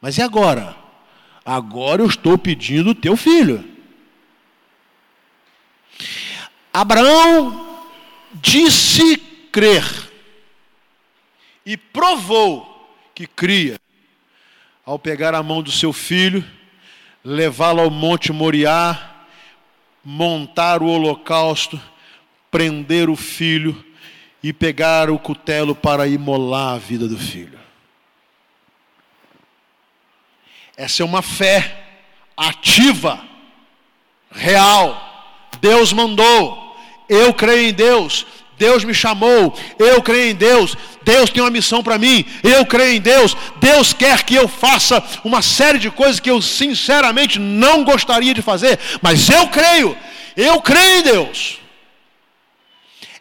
Mas 0.00 0.16
e 0.16 0.22
agora? 0.22 0.76
Agora 1.44 2.00
eu 2.00 2.06
estou 2.06 2.38
pedindo 2.38 2.90
o 2.90 2.94
teu 2.94 3.16
filho. 3.16 3.64
Abraão 6.72 7.80
disse 8.34 9.16
crer 9.50 9.84
e 11.66 11.76
provou 11.76 12.73
que 13.14 13.26
cria 13.26 13.78
ao 14.84 14.98
pegar 14.98 15.34
a 15.34 15.42
mão 15.42 15.62
do 15.62 15.70
seu 15.70 15.92
filho, 15.92 16.44
levá-lo 17.24 17.80
ao 17.80 17.90
Monte 17.90 18.32
Moriá, 18.32 19.14
montar 20.04 20.82
o 20.82 20.86
holocausto, 20.86 21.80
prender 22.50 23.08
o 23.08 23.16
filho 23.16 23.84
e 24.42 24.52
pegar 24.52 25.08
o 25.08 25.18
cutelo 25.18 25.74
para 25.74 26.06
imolar 26.06 26.74
a 26.74 26.78
vida 26.78 27.08
do 27.08 27.18
filho. 27.18 27.58
Essa 30.76 31.02
é 31.02 31.06
uma 31.06 31.22
fé 31.22 31.82
ativa, 32.36 33.24
real. 34.30 35.48
Deus 35.60 35.92
mandou. 35.92 36.76
Eu 37.08 37.32
creio 37.32 37.70
em 37.70 37.72
Deus. 37.72 38.26
Deus 38.58 38.84
me 38.84 38.94
chamou, 38.94 39.56
eu 39.78 40.02
creio 40.02 40.30
em 40.30 40.34
Deus, 40.34 40.76
Deus 41.02 41.30
tem 41.30 41.42
uma 41.42 41.50
missão 41.50 41.82
para 41.82 41.98
mim, 41.98 42.24
eu 42.42 42.64
creio 42.64 42.96
em 42.96 43.00
Deus, 43.00 43.36
Deus 43.56 43.92
quer 43.92 44.22
que 44.22 44.34
eu 44.34 44.46
faça 44.46 45.02
uma 45.24 45.42
série 45.42 45.78
de 45.78 45.90
coisas 45.90 46.20
que 46.20 46.30
eu 46.30 46.40
sinceramente 46.40 47.38
não 47.38 47.84
gostaria 47.84 48.32
de 48.32 48.42
fazer, 48.42 48.78
mas 49.02 49.28
eu 49.28 49.48
creio, 49.48 49.96
eu 50.36 50.60
creio 50.60 51.00
em 51.00 51.02
Deus. 51.02 51.58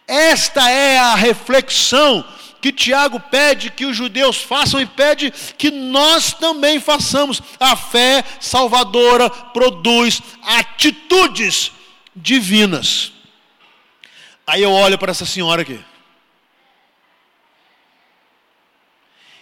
Esta 0.08 0.70
é 0.70 0.98
a 0.98 1.16
reflexão 1.16 2.24
que 2.62 2.72
Tiago 2.72 3.20
pede 3.20 3.70
que 3.70 3.86
os 3.86 3.96
judeus 3.96 4.38
façam 4.38 4.80
e 4.80 4.86
pede 4.86 5.34
que 5.58 5.70
nós 5.70 6.32
também 6.32 6.80
façamos. 6.80 7.42
A 7.60 7.76
fé 7.76 8.24
salvadora 8.40 9.30
produz 9.30 10.22
atitudes 10.42 11.74
divinas. 12.16 13.12
Aí 14.46 14.62
eu 14.62 14.72
olho 14.72 14.98
para 14.98 15.12
essa 15.12 15.26
senhora 15.26 15.62
aqui. 15.62 15.84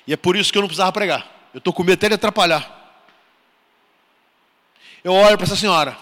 E 0.05 0.13
é 0.13 0.17
por 0.17 0.35
isso 0.35 0.51
que 0.51 0.57
eu 0.57 0.61
não 0.61 0.67
precisava 0.67 0.91
pregar. 0.91 1.25
Eu 1.53 1.57
estou 1.57 1.73
com 1.73 1.83
medo 1.83 1.97
até 1.97 2.09
de 2.09 2.15
atrapalhar. 2.15 2.79
Eu 5.03 5.13
olho 5.13 5.37
para 5.37 5.45
essa 5.45 5.55
senhora. 5.55 5.97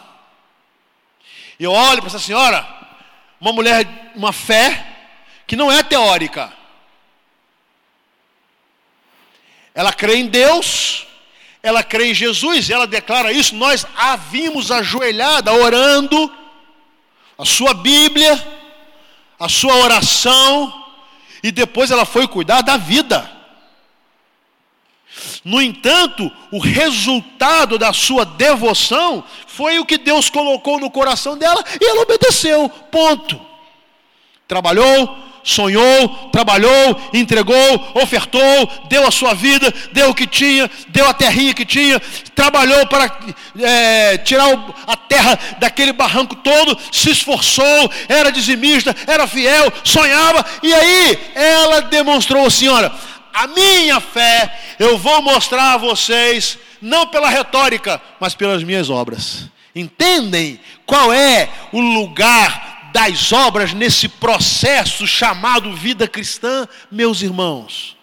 Eu 1.59 1.71
olho 1.71 1.99
para 1.99 2.07
essa 2.07 2.19
senhora, 2.19 2.65
uma 3.39 3.51
mulher, 3.51 3.85
uma 4.15 4.31
fé 4.31 4.85
que 5.45 5.57
não 5.57 5.69
é 5.69 5.83
teórica. 5.83 6.53
Ela 9.73 9.91
crê 9.91 10.15
em 10.15 10.27
Deus, 10.27 11.05
ela 11.61 11.83
crê 11.83 12.11
em 12.11 12.13
Jesus, 12.13 12.69
ela 12.69 12.87
declara 12.87 13.33
isso. 13.33 13.55
Nós 13.55 13.85
a 13.95 14.15
vimos 14.15 14.71
ajoelhada, 14.71 15.53
orando, 15.53 16.33
a 17.37 17.43
sua 17.43 17.73
Bíblia, 17.73 18.58
a 19.39 19.47
sua 19.47 19.75
oração, 19.75 20.85
e 21.41 21.51
depois 21.51 21.91
ela 21.91 22.05
foi 22.05 22.27
cuidar 22.27 22.61
da 22.61 22.77
vida. 22.77 23.39
No 25.43 25.61
entanto, 25.61 26.31
o 26.51 26.59
resultado 26.59 27.77
da 27.77 27.91
sua 27.93 28.25
devoção 28.25 29.23
foi 29.47 29.79
o 29.79 29.85
que 29.85 29.97
Deus 29.97 30.29
colocou 30.29 30.79
no 30.79 30.91
coração 30.91 31.37
dela 31.37 31.63
e 31.79 31.85
ela 31.85 32.01
obedeceu. 32.01 32.69
Ponto. 32.69 33.39
Trabalhou, 34.47 35.17
sonhou, 35.43 36.29
trabalhou, 36.31 37.09
entregou, 37.13 37.91
ofertou, 37.95 38.69
deu 38.89 39.07
a 39.07 39.11
sua 39.11 39.33
vida, 39.33 39.73
deu 39.91 40.09
o 40.09 40.15
que 40.15 40.27
tinha, 40.27 40.69
deu 40.89 41.07
a 41.07 41.13
terrinha 41.13 41.53
que 41.53 41.65
tinha, 41.65 41.99
trabalhou 42.35 42.85
para 42.87 43.11
é, 43.59 44.17
tirar 44.17 44.47
a 44.87 44.95
terra 44.95 45.39
daquele 45.59 45.93
barranco 45.93 46.35
todo, 46.35 46.77
se 46.91 47.11
esforçou, 47.11 47.91
era 48.07 48.31
dizimista, 48.31 48.95
era 49.07 49.27
fiel, 49.27 49.71
sonhava, 49.83 50.45
e 50.61 50.73
aí 50.73 51.19
ela 51.35 51.81
demonstrou, 51.81 52.49
senhora, 52.49 52.91
a 53.33 53.47
minha 53.47 53.99
fé 53.99 54.51
eu 54.77 54.97
vou 54.97 55.21
mostrar 55.21 55.73
a 55.73 55.77
vocês, 55.77 56.57
não 56.81 57.07
pela 57.07 57.29
retórica, 57.29 58.01
mas 58.19 58.33
pelas 58.33 58.63
minhas 58.63 58.89
obras. 58.89 59.49
Entendem 59.75 60.59
qual 60.85 61.13
é 61.13 61.47
o 61.71 61.79
lugar 61.79 62.78
das 62.91 63.31
obras 63.31 63.73
nesse 63.73 64.07
processo 64.07 65.05
chamado 65.07 65.75
vida 65.75 66.07
cristã, 66.07 66.67
meus 66.91 67.21
irmãos. 67.21 67.97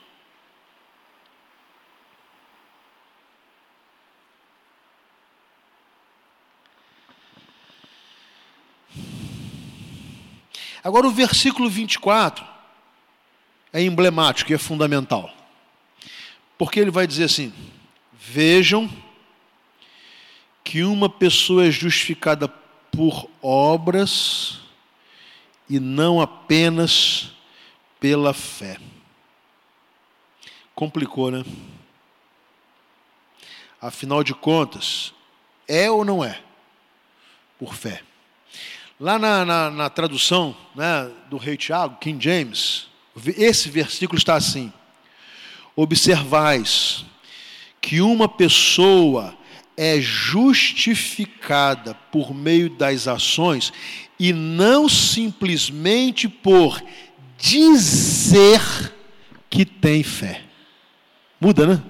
Agora, 10.83 11.09
o 11.09 11.11
versículo 11.11 11.69
24 11.69 12.47
é 13.73 13.83
emblemático 13.83 14.53
e 14.53 14.55
é 14.55 14.59
fundamental. 14.59 15.35
Porque 16.57 16.79
ele 16.79 16.93
vai 16.93 17.09
dizer 17.09 17.25
assim: 17.25 17.53
Vejam 18.13 18.89
que 20.63 20.85
uma 20.85 21.09
pessoa 21.09 21.67
é 21.67 21.71
justificada 21.71 22.49
por 22.49 23.29
obras 23.43 24.61
e 25.69 25.81
não 25.81 26.21
apenas 26.21 27.33
pela 27.99 28.33
fé. 28.33 28.79
Complicou, 30.75 31.31
né? 31.31 31.45
Afinal 33.81 34.23
de 34.23 34.35
contas, 34.35 35.13
é 35.67 35.91
ou 35.91 36.05
não 36.05 36.25
é? 36.25 36.41
Por 37.59 37.75
fé. 37.75 38.03
Lá 38.99 39.19
na, 39.19 39.45
na, 39.45 39.71
na 39.71 39.91
tradução 39.91 40.57
né, 40.75 41.11
do 41.29 41.37
rei 41.37 41.57
Tiago, 41.57 41.99
King 41.99 42.23
James, 42.23 42.89
esse 43.37 43.69
versículo 43.69 44.19
está 44.19 44.35
assim: 44.35 44.73
Observais 45.75 47.05
que 47.81 48.01
uma 48.01 48.29
pessoa 48.29 49.37
é 49.77 50.01
justificada 50.01 51.95
por 52.11 52.35
meio 52.35 52.71
das 52.71 53.07
ações 53.07 53.73
e 54.19 54.33
não 54.33 54.89
simplesmente 54.89 56.29
por 56.29 56.83
dizer 57.37 58.61
que 59.51 59.65
tem 59.65 60.03
fé. 60.03 60.43
Muda, 61.41 61.67
né? 61.67 61.83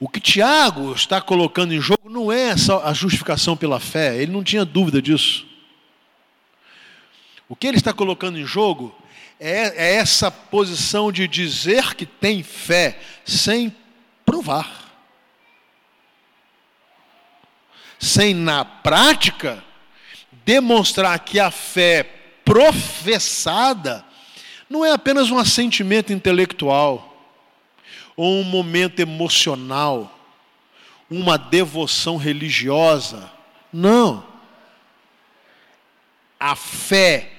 O 0.00 0.08
que 0.08 0.20
Tiago 0.20 0.92
está 0.92 1.20
colocando 1.20 1.74
em 1.74 1.80
jogo 1.80 2.08
não 2.08 2.30
é 2.30 2.56
só 2.56 2.84
a 2.84 2.92
justificação 2.92 3.56
pela 3.56 3.80
fé, 3.80 4.16
ele 4.22 4.30
não 4.30 4.44
tinha 4.44 4.64
dúvida 4.64 5.02
disso. 5.02 5.44
O 7.48 7.56
que 7.56 7.66
ele 7.66 7.78
está 7.78 7.92
colocando 7.92 8.38
em 8.38 8.44
jogo 8.44 8.94
é, 9.40 9.92
é 9.92 9.94
essa 9.94 10.30
posição 10.30 11.12
de 11.12 11.28
dizer 11.28 11.94
que 11.94 12.04
tem 12.04 12.42
fé 12.42 12.98
sem 13.24 13.74
provar. 14.24 14.86
Sem, 17.98 18.34
na 18.34 18.64
prática, 18.64 19.62
demonstrar 20.44 21.18
que 21.20 21.38
a 21.38 21.50
fé 21.50 22.02
professada 22.44 24.04
não 24.68 24.84
é 24.84 24.92
apenas 24.92 25.30
um 25.30 25.38
assentimento 25.38 26.12
intelectual 26.12 27.04
ou 28.16 28.40
um 28.40 28.44
momento 28.44 29.00
emocional, 29.00 30.18
uma 31.08 31.38
devoção 31.38 32.16
religiosa. 32.16 33.30
Não. 33.72 34.26
A 36.38 36.54
fé 36.54 37.37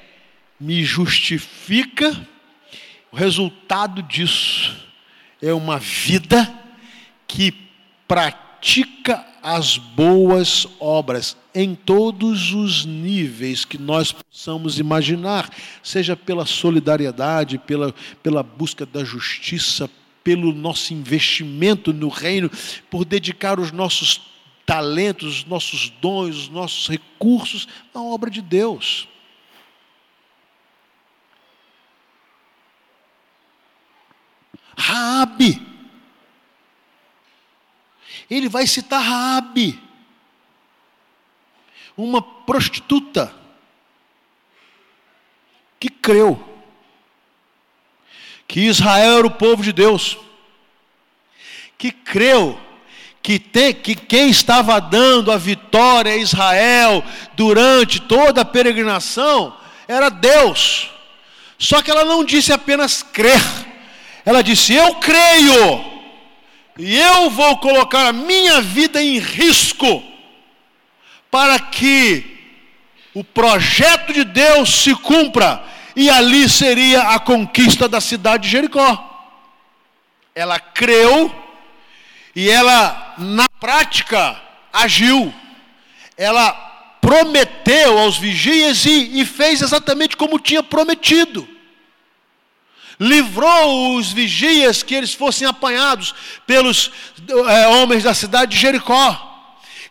me 0.59 0.83
justifica, 0.83 2.27
o 3.11 3.15
resultado 3.15 4.03
disso 4.03 4.75
é 5.41 5.53
uma 5.53 5.79
vida 5.79 6.53
que 7.27 7.53
pratica 8.07 9.25
as 9.41 9.77
boas 9.77 10.67
obras 10.79 11.37
em 11.55 11.73
todos 11.73 12.51
os 12.51 12.85
níveis 12.85 13.63
que 13.63 13.77
nós 13.77 14.11
possamos 14.11 14.77
imaginar, 14.79 15.49
seja 15.81 16.15
pela 16.15 16.45
solidariedade, 16.45 17.57
pela, 17.57 17.93
pela 18.21 18.43
busca 18.43 18.85
da 18.85 19.03
justiça, 19.03 19.89
pelo 20.23 20.53
nosso 20.53 20.93
investimento 20.93 21.93
no 21.93 22.09
reino, 22.09 22.51
por 22.89 23.05
dedicar 23.05 23.59
os 23.59 23.71
nossos 23.71 24.21
talentos, 24.65 25.39
os 25.39 25.45
nossos 25.45 25.89
dons, 26.01 26.35
os 26.35 26.49
nossos 26.49 26.87
recursos 26.87 27.67
à 27.93 28.01
obra 28.01 28.29
de 28.29 28.41
Deus. 28.41 29.07
Raabe. 34.79 35.61
Ele 38.29 38.47
vai 38.47 38.65
citar 38.65 39.03
Raabe, 39.03 39.81
uma 41.97 42.21
prostituta 42.21 43.35
que 45.79 45.89
creu 45.89 46.45
que 48.47 48.61
Israel 48.61 49.19
era 49.19 49.27
o 49.27 49.31
povo 49.31 49.61
de 49.61 49.71
Deus, 49.71 50.17
que 51.77 51.91
creu 51.91 52.59
que, 53.21 53.37
te, 53.37 53.73
que 53.73 53.95
quem 53.95 54.29
estava 54.29 54.79
dando 54.79 55.31
a 55.31 55.37
vitória 55.37 56.13
a 56.13 56.17
Israel 56.17 57.03
durante 57.35 58.01
toda 58.01 58.41
a 58.41 58.45
peregrinação 58.45 59.55
era 59.87 60.09
Deus. 60.09 60.89
Só 61.59 61.81
que 61.81 61.91
ela 61.91 62.05
não 62.05 62.23
disse 62.23 62.51
apenas 62.51 63.03
crer, 63.03 63.39
ela 64.25 64.43
disse: 64.43 64.73
Eu 64.73 64.95
creio, 64.95 65.85
e 66.77 66.97
eu 66.97 67.29
vou 67.29 67.57
colocar 67.57 68.07
a 68.07 68.13
minha 68.13 68.61
vida 68.61 69.01
em 69.01 69.19
risco, 69.19 70.03
para 71.29 71.59
que 71.59 72.37
o 73.13 73.23
projeto 73.23 74.13
de 74.13 74.23
Deus 74.23 74.83
se 74.83 74.95
cumpra 74.95 75.63
e 75.95 76.09
ali 76.09 76.47
seria 76.47 77.09
a 77.09 77.19
conquista 77.19 77.87
da 77.87 77.99
cidade 77.99 78.43
de 78.43 78.49
Jericó. 78.49 79.05
Ela 80.33 80.59
creu 80.59 81.33
e 82.35 82.49
ela, 82.49 83.15
na 83.17 83.47
prática, 83.59 84.39
agiu. 84.71 85.33
Ela 86.15 86.53
prometeu 87.01 87.97
aos 87.97 88.17
vigias 88.17 88.85
e, 88.85 89.19
e 89.19 89.25
fez 89.25 89.61
exatamente 89.61 90.15
como 90.15 90.39
tinha 90.39 90.63
prometido. 90.63 91.47
Livrou 92.99 93.95
os 93.95 94.11
vigias 94.11 94.83
que 94.83 94.93
eles 94.93 95.13
fossem 95.13 95.47
apanhados 95.47 96.13
pelos 96.45 96.91
é, 97.47 97.67
homens 97.67 98.03
da 98.03 98.13
cidade 98.13 98.51
de 98.51 98.61
Jericó 98.61 99.29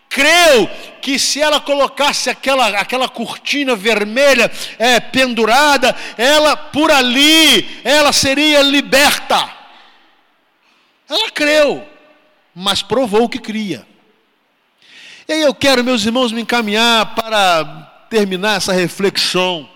creu 0.08 0.68
que 1.02 1.18
se 1.18 1.40
ela 1.40 1.60
colocasse 1.60 2.30
aquela, 2.30 2.68
aquela 2.80 3.08
cortina 3.08 3.76
vermelha 3.76 4.50
é, 4.78 4.98
pendurada, 4.98 5.94
ela 6.16 6.56
por 6.56 6.90
ali, 6.90 7.80
ela 7.84 8.12
seria 8.12 8.62
liberta. 8.62 9.48
Ela 11.08 11.30
creu, 11.30 11.86
mas 12.54 12.82
provou 12.82 13.28
que 13.28 13.38
cria. 13.38 13.86
E 15.26 15.32
aí 15.32 15.42
eu 15.42 15.54
quero, 15.54 15.84
meus 15.84 16.04
irmãos, 16.04 16.32
me 16.32 16.40
encaminhar 16.40 17.14
para 17.14 18.06
terminar 18.10 18.56
essa 18.56 18.72
reflexão. 18.72 19.68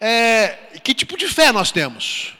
É, 0.00 0.78
que 0.82 0.94
tipo 0.94 1.16
de 1.16 1.28
fé 1.28 1.52
nós 1.52 1.72
temos? 1.72 2.36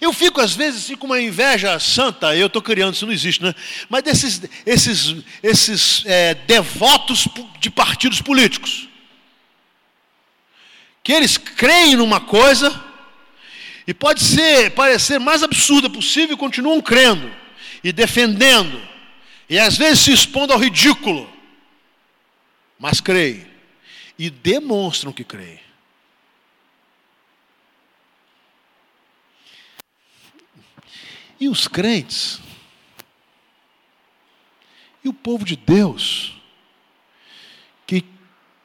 Eu 0.00 0.12
fico, 0.12 0.40
às 0.40 0.54
vezes, 0.54 0.84
assim, 0.84 0.96
com 0.96 1.06
uma 1.06 1.20
inveja 1.20 1.78
santa, 1.78 2.36
eu 2.36 2.48
estou 2.48 2.60
criando, 2.60 2.94
isso 2.94 3.06
não 3.06 3.12
existe, 3.12 3.42
né? 3.42 3.54
Mas 3.88 4.02
desses 4.02 4.42
esses, 4.64 5.16
esses 5.42 6.02
é, 6.06 6.34
devotos 6.34 7.26
de 7.58 7.70
partidos 7.70 8.20
políticos, 8.20 8.88
que 11.02 11.12
eles 11.12 11.36
creem 11.38 11.96
numa 11.96 12.20
coisa, 12.20 12.84
e 13.86 13.94
pode 13.94 14.22
ser, 14.22 14.72
parecer 14.72 15.18
mais 15.18 15.42
absurda 15.42 15.88
possível, 15.88 16.34
e 16.34 16.38
continuam 16.38 16.80
crendo, 16.80 17.30
e 17.82 17.92
defendendo, 17.92 18.80
e 19.48 19.58
às 19.58 19.78
vezes 19.78 20.00
se 20.00 20.12
expondo 20.12 20.52
ao 20.52 20.58
ridículo, 20.58 21.30
mas 22.78 23.00
creem, 23.00 23.46
e 24.18 24.30
demonstram 24.30 25.12
que 25.12 25.24
creem. 25.24 25.60
E 31.38 31.48
os 31.48 31.68
crentes? 31.68 32.40
E 35.04 35.08
o 35.08 35.12
povo 35.12 35.44
de 35.44 35.54
Deus? 35.54 36.40
Que 37.86 38.04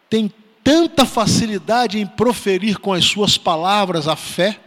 tem 0.10 0.32
tanta 0.64 1.06
facilidade 1.06 2.00
em 2.00 2.08
proferir 2.08 2.78
com 2.78 2.94
as 2.94 3.06
suas 3.06 3.38
palavras 3.38 4.08
a 4.08 4.16
fé, 4.16 4.60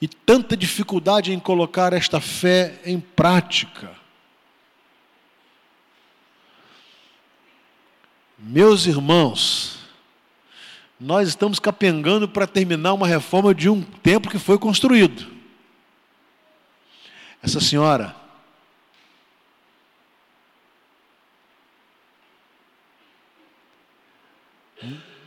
e 0.00 0.08
tanta 0.08 0.56
dificuldade 0.56 1.32
em 1.32 1.38
colocar 1.38 1.92
esta 1.92 2.20
fé 2.20 2.80
em 2.86 2.98
prática. 2.98 3.99
Meus 8.42 8.86
irmãos, 8.86 9.78
nós 10.98 11.28
estamos 11.28 11.58
capengando 11.58 12.26
para 12.26 12.46
terminar 12.46 12.94
uma 12.94 13.06
reforma 13.06 13.54
de 13.54 13.68
um 13.68 13.82
templo 13.82 14.30
que 14.30 14.38
foi 14.38 14.58
construído. 14.58 15.30
Essa 17.42 17.60
senhora 17.60 18.16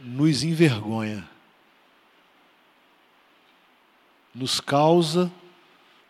nos 0.01 0.43
envergonha, 0.43 1.29
nos 4.33 4.59
causa 4.59 5.31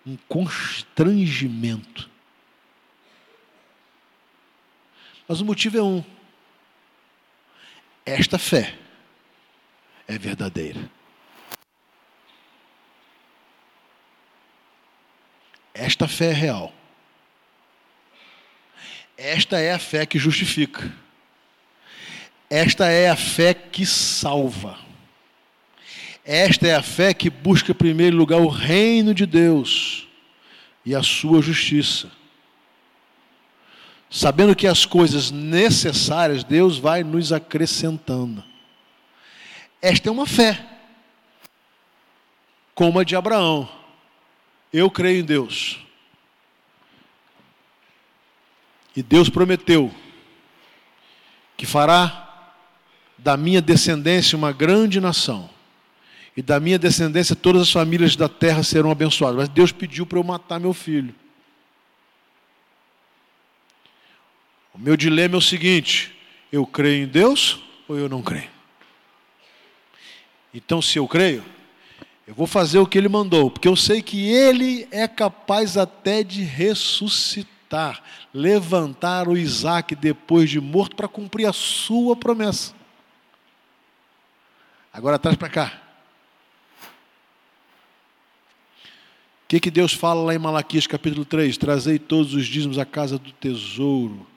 um 0.06 0.18
constrangimento. 0.30 2.10
Mas 5.28 5.42
o 5.42 5.46
motivo 5.46 5.78
é 5.78 5.84
um: 5.84 6.04
esta 8.06 8.38
fé 8.38 8.76
é 10.08 10.18
verdadeira. 10.18 10.90
Esta 15.74 16.08
fé 16.08 16.26
é 16.26 16.34
real. 16.34 16.74
Esta 19.18 19.60
é 19.60 19.74
a 19.74 19.80
fé 19.80 20.06
que 20.06 20.20
justifica. 20.20 20.92
Esta 22.50 22.88
é 22.88 23.10
a 23.10 23.16
fé 23.16 23.54
que 23.54 23.86
salva. 23.86 24.78
Esta 26.26 26.68
é 26.68 26.76
a 26.76 26.84
fé 26.84 27.14
que 27.14 27.30
busca 27.30 27.72
em 27.72 27.76
primeiro 27.76 28.16
lugar 28.16 28.40
o 28.40 28.48
reino 28.48 29.14
de 29.14 29.26
Deus 29.26 30.08
e 30.86 30.94
a 30.94 31.02
sua 31.02 31.42
justiça. 31.42 32.12
Sabendo 34.16 34.56
que 34.56 34.68
as 34.68 34.86
coisas 34.86 35.32
necessárias 35.32 36.44
Deus 36.44 36.78
vai 36.78 37.04
nos 37.04 37.34
acrescentando. 37.34 38.44
Esta 39.82 40.08
é 40.08 40.12
uma 40.12 40.28
fé, 40.28 40.64
como 42.76 43.00
a 43.00 43.04
de 43.04 43.16
Abraão 43.16 43.68
eu 44.72 44.92
creio 44.92 45.22
em 45.22 45.26
Deus. 45.26 45.80
E 48.96 49.02
Deus 49.02 49.30
prometeu 49.30 49.92
que 51.58 51.66
fará 51.66 52.54
da 53.18 53.36
minha 53.36 53.64
descendência 53.64 54.38
uma 54.38 54.52
grande 54.52 55.02
nação. 55.02 55.50
E 56.38 56.42
da 56.44 56.60
minha 56.60 56.78
descendência 56.78 57.36
todas 57.36 57.64
as 57.64 57.72
famílias 57.72 58.16
da 58.16 58.30
terra 58.30 58.62
serão 58.62 58.92
abençoadas. 58.92 59.38
Mas 59.38 59.50
Deus 59.50 59.72
pediu 59.72 60.06
para 60.06 60.20
eu 60.20 60.24
matar 60.24 60.60
meu 60.60 60.74
filho. 60.74 61.16
O 64.74 64.80
meu 64.80 64.98
dilema 64.98 65.36
é 65.36 65.38
o 65.38 65.42
seguinte: 65.42 66.16
eu 66.52 66.66
creio 66.66 67.04
em 67.04 67.08
Deus 67.08 67.62
ou 67.88 67.98
eu 67.98 68.10
não 68.10 68.22
creio? 68.22 68.52
Então, 70.54 70.82
se 70.82 70.98
eu 71.00 71.08
creio, 71.08 71.44
eu 72.28 72.34
vou 72.34 72.48
fazer 72.48 72.80
o 72.80 72.88
que 72.88 72.98
ele 72.98 73.10
mandou, 73.10 73.50
porque 73.52 73.68
eu 73.68 73.76
sei 73.76 74.02
que 74.02 74.30
ele 74.30 74.88
é 74.92 75.08
capaz 75.08 75.78
até 75.78 76.24
de 76.24 76.44
ressuscitar, 76.44 78.02
levantar 78.34 79.28
o 79.28 79.38
Isaac 79.38 79.96
depois 79.96 80.50
de 80.50 80.62
morto 80.62 80.96
para 80.96 81.08
cumprir 81.08 81.48
a 81.48 81.54
sua 81.54 82.16
promessa. 82.16 82.74
Agora 84.92 85.18
traz 85.18 85.36
para 85.36 85.50
cá. 85.50 85.82
O 89.44 89.48
que, 89.48 89.60
que 89.60 89.72
Deus 89.72 89.94
fala 89.94 90.22
lá 90.22 90.36
em 90.36 90.40
Malaquias 90.40 90.88
capítulo 90.88 91.26
3? 91.26 91.58
Trazei 91.58 92.00
todos 92.00 92.34
os 92.34 92.46
dízimos 92.46 92.80
à 92.80 92.86
casa 92.86 93.20
do 93.20 93.32
tesouro. 93.34 94.33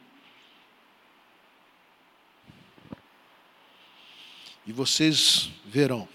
E 4.67 4.73
vocês 4.73 5.51
verão 5.65 6.09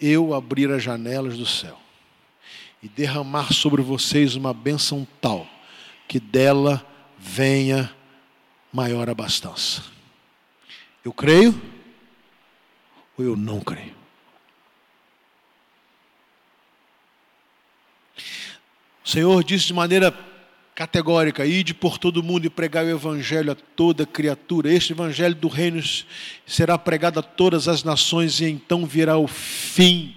eu 0.00 0.32
abrir 0.32 0.70
as 0.70 0.82
janelas 0.82 1.36
do 1.36 1.44
céu 1.44 1.78
e 2.82 2.88
derramar 2.88 3.52
sobre 3.52 3.82
vocês 3.82 4.36
uma 4.36 4.54
bênção 4.54 5.06
tal 5.20 5.46
que 6.06 6.20
dela 6.20 6.84
venha 7.18 7.94
maior 8.72 9.10
abastança. 9.10 9.82
Eu 11.04 11.12
creio 11.12 11.60
ou 13.18 13.24
eu 13.24 13.36
não 13.36 13.60
creio? 13.60 13.96
O 19.04 19.08
Senhor 19.08 19.42
disse 19.42 19.66
de 19.66 19.74
maneira 19.74 20.12
categórica: 20.78 21.44
ide 21.44 21.74
por 21.74 21.98
todo 21.98 22.22
mundo 22.22 22.44
e 22.44 22.50
pregai 22.50 22.84
o 22.84 22.90
evangelho 22.90 23.50
a 23.50 23.56
toda 23.56 24.06
criatura. 24.06 24.72
Este 24.72 24.92
evangelho 24.92 25.34
do 25.34 25.48
reino 25.48 25.82
será 26.46 26.78
pregado 26.78 27.18
a 27.18 27.22
todas 27.22 27.66
as 27.66 27.82
nações 27.82 28.40
e 28.40 28.44
então 28.44 28.86
virá 28.86 29.18
o 29.18 29.26
fim. 29.26 30.14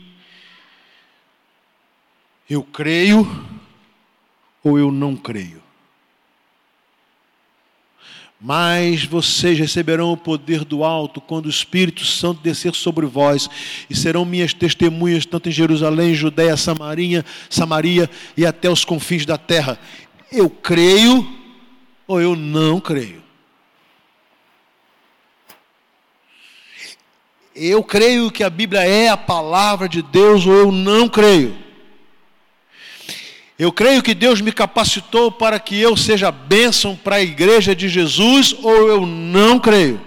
Eu 2.47 2.61
creio 2.61 3.27
ou 4.63 4.77
eu 4.77 4.91
não 4.91 5.15
creio? 5.15 5.59
Mas 8.39 9.03
vocês 9.03 9.57
receberão 9.57 10.11
o 10.11 10.17
poder 10.17 10.63
do 10.63 10.83
alto 10.83 11.19
quando 11.21 11.45
o 11.45 11.49
Espírito 11.49 12.03
Santo 12.05 12.41
descer 12.41 12.73
sobre 12.73 13.05
vós, 13.05 13.47
e 13.87 13.95
serão 13.95 14.25
minhas 14.25 14.51
testemunhas 14.51 15.27
tanto 15.27 15.47
em 15.47 15.51
Jerusalém, 15.51 16.15
Judéia, 16.15 16.57
Samaria, 16.57 17.23
Samaria 17.51 18.09
e 18.35 18.43
até 18.43 18.67
os 18.67 18.83
confins 18.83 19.27
da 19.27 19.37
terra 19.37 19.79
eu 20.31 20.49
creio 20.49 21.27
ou 22.07 22.21
eu 22.21 22.35
não 22.35 22.79
creio. 22.79 23.21
Eu 27.53 27.83
creio 27.83 28.31
que 28.31 28.43
a 28.43 28.49
Bíblia 28.49 28.81
é 28.81 29.09
a 29.09 29.17
palavra 29.17 29.89
de 29.89 30.01
Deus 30.01 30.45
ou 30.45 30.53
eu 30.53 30.71
não 30.71 31.09
creio. 31.09 31.57
Eu 33.59 33.71
creio 33.71 34.01
que 34.01 34.15
Deus 34.15 34.41
me 34.41 34.51
capacitou 34.51 35.31
para 35.31 35.59
que 35.59 35.79
eu 35.79 35.95
seja 35.95 36.31
bênção 36.31 36.95
para 36.95 37.17
a 37.17 37.21
igreja 37.21 37.75
de 37.75 37.89
Jesus 37.89 38.55
ou 38.63 38.87
eu 38.87 39.05
não 39.05 39.59
creio. 39.59 40.01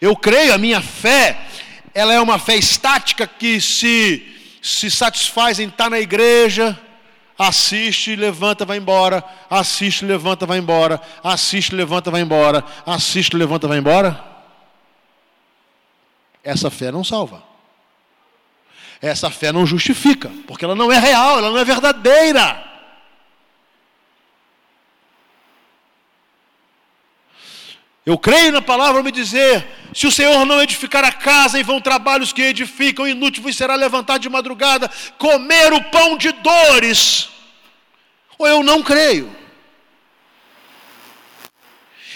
Eu 0.00 0.16
creio, 0.16 0.54
a 0.54 0.58
minha 0.58 0.80
fé, 0.80 1.38
ela 1.92 2.14
é 2.14 2.20
uma 2.20 2.38
fé 2.38 2.56
estática 2.56 3.26
que 3.26 3.60
se, 3.60 4.26
se 4.62 4.90
satisfaz 4.90 5.58
em 5.58 5.68
estar 5.68 5.90
na 5.90 6.00
igreja, 6.00 6.80
assiste, 7.40 8.14
levanta, 8.14 8.66
vai 8.66 8.76
embora, 8.76 9.24
assiste, 9.48 10.04
levanta, 10.04 10.44
vai 10.44 10.58
embora, 10.58 11.00
assiste, 11.24 11.74
levanta, 11.74 12.10
vai 12.10 12.20
embora, 12.20 12.62
assiste, 12.84 13.34
levanta, 13.34 13.66
vai 13.66 13.78
embora. 13.78 14.22
Essa 16.44 16.70
fé 16.70 16.92
não 16.92 17.02
salva. 17.02 17.42
Essa 19.00 19.30
fé 19.30 19.52
não 19.52 19.64
justifica, 19.64 20.30
porque 20.46 20.66
ela 20.66 20.74
não 20.74 20.92
é 20.92 20.98
real, 20.98 21.38
ela 21.38 21.48
não 21.48 21.58
é 21.58 21.64
verdadeira. 21.64 22.69
Eu 28.10 28.18
creio 28.18 28.50
na 28.50 28.60
palavra 28.60 29.04
me 29.04 29.12
dizer: 29.12 29.64
se 29.94 30.04
o 30.04 30.10
Senhor 30.10 30.44
não 30.44 30.60
edificar 30.60 31.04
a 31.04 31.12
casa, 31.12 31.60
e 31.60 31.62
vão 31.62 31.80
trabalhos 31.80 32.32
que 32.32 32.42
edificam, 32.42 33.06
inútil 33.06 33.52
será 33.52 33.76
levantar 33.76 34.18
de 34.18 34.28
madrugada, 34.28 34.90
comer 35.16 35.72
o 35.72 35.80
pão 35.84 36.18
de 36.18 36.32
dores. 36.32 37.28
Ou 38.36 38.48
eu 38.48 38.64
não 38.64 38.82
creio. 38.82 39.30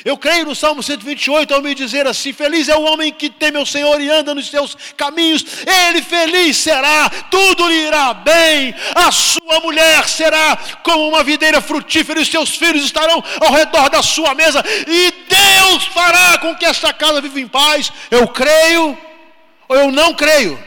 Eu 0.04 0.18
creio 0.18 0.44
no 0.44 0.54
Salmo 0.54 0.82
128 0.82 1.54
ao 1.54 1.62
me 1.62 1.74
dizer 1.74 2.06
assim: 2.06 2.30
Feliz 2.30 2.68
é 2.68 2.76
o 2.76 2.82
homem 2.82 3.10
que 3.10 3.30
teme 3.30 3.56
o 3.56 3.64
Senhor 3.64 3.98
e 3.98 4.10
anda 4.10 4.34
nos 4.34 4.50
seus 4.50 4.76
caminhos, 4.98 5.42
ele 5.66 6.02
feliz 6.02 6.58
será, 6.58 7.08
tudo 7.30 7.66
lhe 7.66 7.86
irá 7.86 8.12
bem, 8.12 8.74
a 8.94 9.10
sua 9.10 9.60
mulher 9.60 10.06
será 10.06 10.58
como 10.82 11.08
uma 11.08 11.24
videira 11.24 11.62
frutífera, 11.62 12.20
e 12.20 12.26
seus 12.26 12.50
filhos 12.50 12.84
estarão 12.84 13.24
ao 13.40 13.52
redor 13.52 13.88
da 13.88 14.02
sua 14.02 14.34
mesa, 14.34 14.62
e 14.86 15.10
Deus 15.26 15.86
fará 15.86 16.36
com 16.36 16.54
que 16.54 16.66
esta 16.66 16.92
casa 16.92 17.22
viva 17.22 17.40
em 17.40 17.48
paz. 17.48 17.90
Eu 18.10 18.28
creio 18.28 18.98
ou 19.66 19.76
eu 19.76 19.90
não 19.90 20.12
creio. 20.12 20.62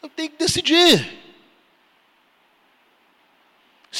Eu 0.00 0.08
tenho 0.10 0.30
que 0.30 0.38
decidir 0.38 1.19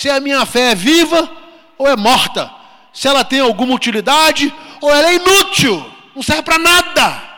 se 0.00 0.08
a 0.08 0.18
minha 0.18 0.46
fé 0.46 0.70
é 0.70 0.74
viva 0.74 1.30
ou 1.76 1.86
é 1.86 1.94
morta, 1.94 2.50
se 2.90 3.06
ela 3.06 3.22
tem 3.22 3.40
alguma 3.40 3.74
utilidade 3.74 4.50
ou 4.80 4.90
ela 4.90 5.10
é 5.10 5.16
inútil, 5.16 5.76
não 6.16 6.22
serve 6.22 6.42
para 6.42 6.58
nada. 6.58 7.28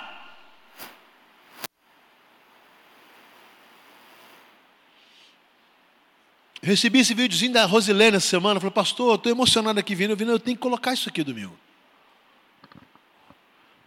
recebi 6.64 7.00
esse 7.00 7.12
videozinho 7.12 7.52
da 7.52 7.64
Rosilene 7.64 8.18
essa 8.18 8.28
semana. 8.28 8.60
Falei, 8.60 8.72
pastor, 8.72 9.16
estou 9.16 9.32
emocionado 9.32 9.80
aqui 9.80 9.96
vindo. 9.96 10.12
Eu, 10.12 10.28
eu 10.28 10.38
tenho 10.38 10.56
que 10.56 10.62
colocar 10.62 10.92
isso 10.92 11.08
aqui 11.08 11.24
domingo. 11.24 11.58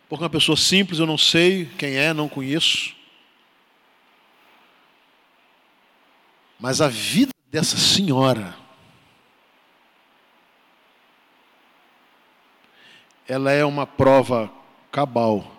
Porque 0.10 0.22
uma 0.22 0.30
pessoa 0.30 0.58
simples, 0.58 1.00
eu 1.00 1.06
não 1.06 1.18
sei 1.18 1.68
quem 1.78 1.96
é, 1.96 2.14
não 2.14 2.28
conheço. 2.28 2.94
Mas 6.60 6.82
a 6.82 6.90
vida 6.90 7.32
dessa 7.50 7.78
senhora, 7.78 8.65
ela 13.28 13.52
é 13.52 13.66
uma 13.66 13.88
prova 13.88 14.52
cabal 14.92 15.52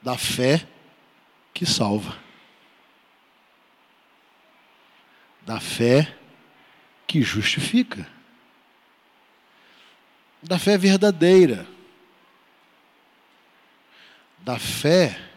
da 0.00 0.18
fé 0.18 0.66
que 1.54 1.64
salva, 1.64 2.18
da 5.42 5.60
fé 5.60 6.16
que 7.06 7.22
justifica, 7.22 8.06
da 10.42 10.58
fé 10.58 10.76
verdadeira, 10.76 11.66
da 14.38 14.58
fé 14.58 15.32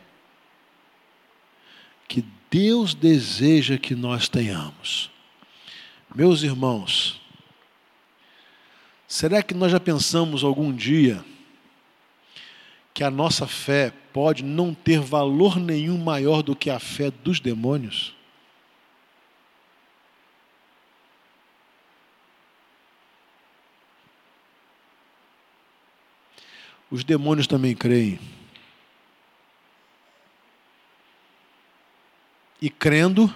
Deus 2.56 2.93
deseja 2.93 3.78
que 3.78 3.93
nós 3.93 4.30
tenhamos. 4.30 5.12
Meus 6.15 6.41
irmãos, 6.41 7.21
será 9.15 9.41
que 9.41 9.54
nós 9.54 9.71
já 9.71 9.80
pensamos 9.80 10.43
algum 10.43 10.73
dia 10.73 11.23
que 12.93 13.04
a 13.04 13.10
nossa 13.10 13.47
fé 13.47 13.91
pode 14.12 14.43
não 14.43 14.73
ter 14.73 14.99
valor 14.99 15.60
nenhum 15.60 15.97
maior 15.97 16.41
do 16.41 16.56
que 16.56 16.69
a 16.69 16.80
fé 16.80 17.10
dos 17.10 17.39
demônios? 17.39 18.13
Os 26.91 27.04
demônios 27.04 27.47
também 27.47 27.75
creem. 27.75 28.19
e 32.65 32.69
crendo, 32.69 33.32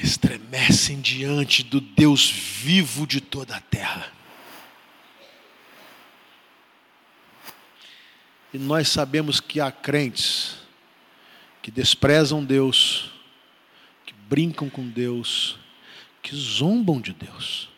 estremecem 0.00 1.00
diante 1.00 1.62
do 1.62 1.80
Deus 1.80 2.30
vivo 2.30 3.06
de 3.06 3.20
toda 3.20 3.56
a 3.56 3.60
terra. 3.60 4.12
E 8.52 8.58
nós 8.58 8.88
sabemos 8.88 9.40
que 9.40 9.60
há 9.60 9.70
crentes 9.70 10.56
que 11.62 11.70
desprezam 11.70 12.44
Deus, 12.44 13.12
que 14.04 14.12
brincam 14.12 14.68
com 14.68 14.88
Deus, 14.88 15.58
que 16.22 16.34
zombam 16.34 17.00
de 17.00 17.12
Deus. 17.12 17.68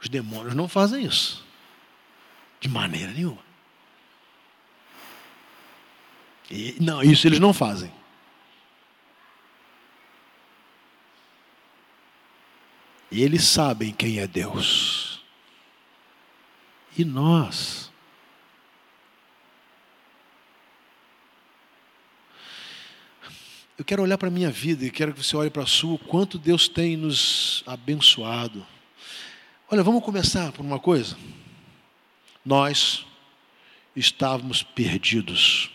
Os 0.00 0.08
demônios 0.08 0.54
não 0.54 0.68
fazem 0.68 1.04
isso, 1.04 1.44
de 2.60 2.68
maneira 2.68 3.12
nenhuma. 3.12 3.48
E, 6.50 6.76
não, 6.80 7.02
isso 7.02 7.26
eles 7.26 7.38
não 7.38 7.52
fazem. 7.52 7.92
Eles 13.10 13.44
sabem 13.44 13.92
quem 13.92 14.18
é 14.18 14.26
Deus. 14.26 15.20
E 16.96 17.04
nós? 17.04 17.90
Eu 23.78 23.84
quero 23.84 24.02
olhar 24.02 24.18
para 24.18 24.26
a 24.26 24.30
minha 24.30 24.50
vida 24.50 24.84
e 24.84 24.90
quero 24.90 25.14
que 25.14 25.22
você 25.22 25.36
olhe 25.36 25.50
para 25.50 25.62
a 25.62 25.66
sua, 25.66 25.94
o 25.94 25.98
quanto 25.98 26.36
Deus 26.36 26.66
tem 26.66 26.96
nos 26.96 27.62
abençoado. 27.64 28.66
Olha, 29.70 29.82
vamos 29.84 30.02
começar 30.02 30.50
por 30.50 30.64
uma 30.64 30.80
coisa. 30.80 31.16
Nós 32.44 33.06
estávamos 33.94 34.62
perdidos. 34.62 35.70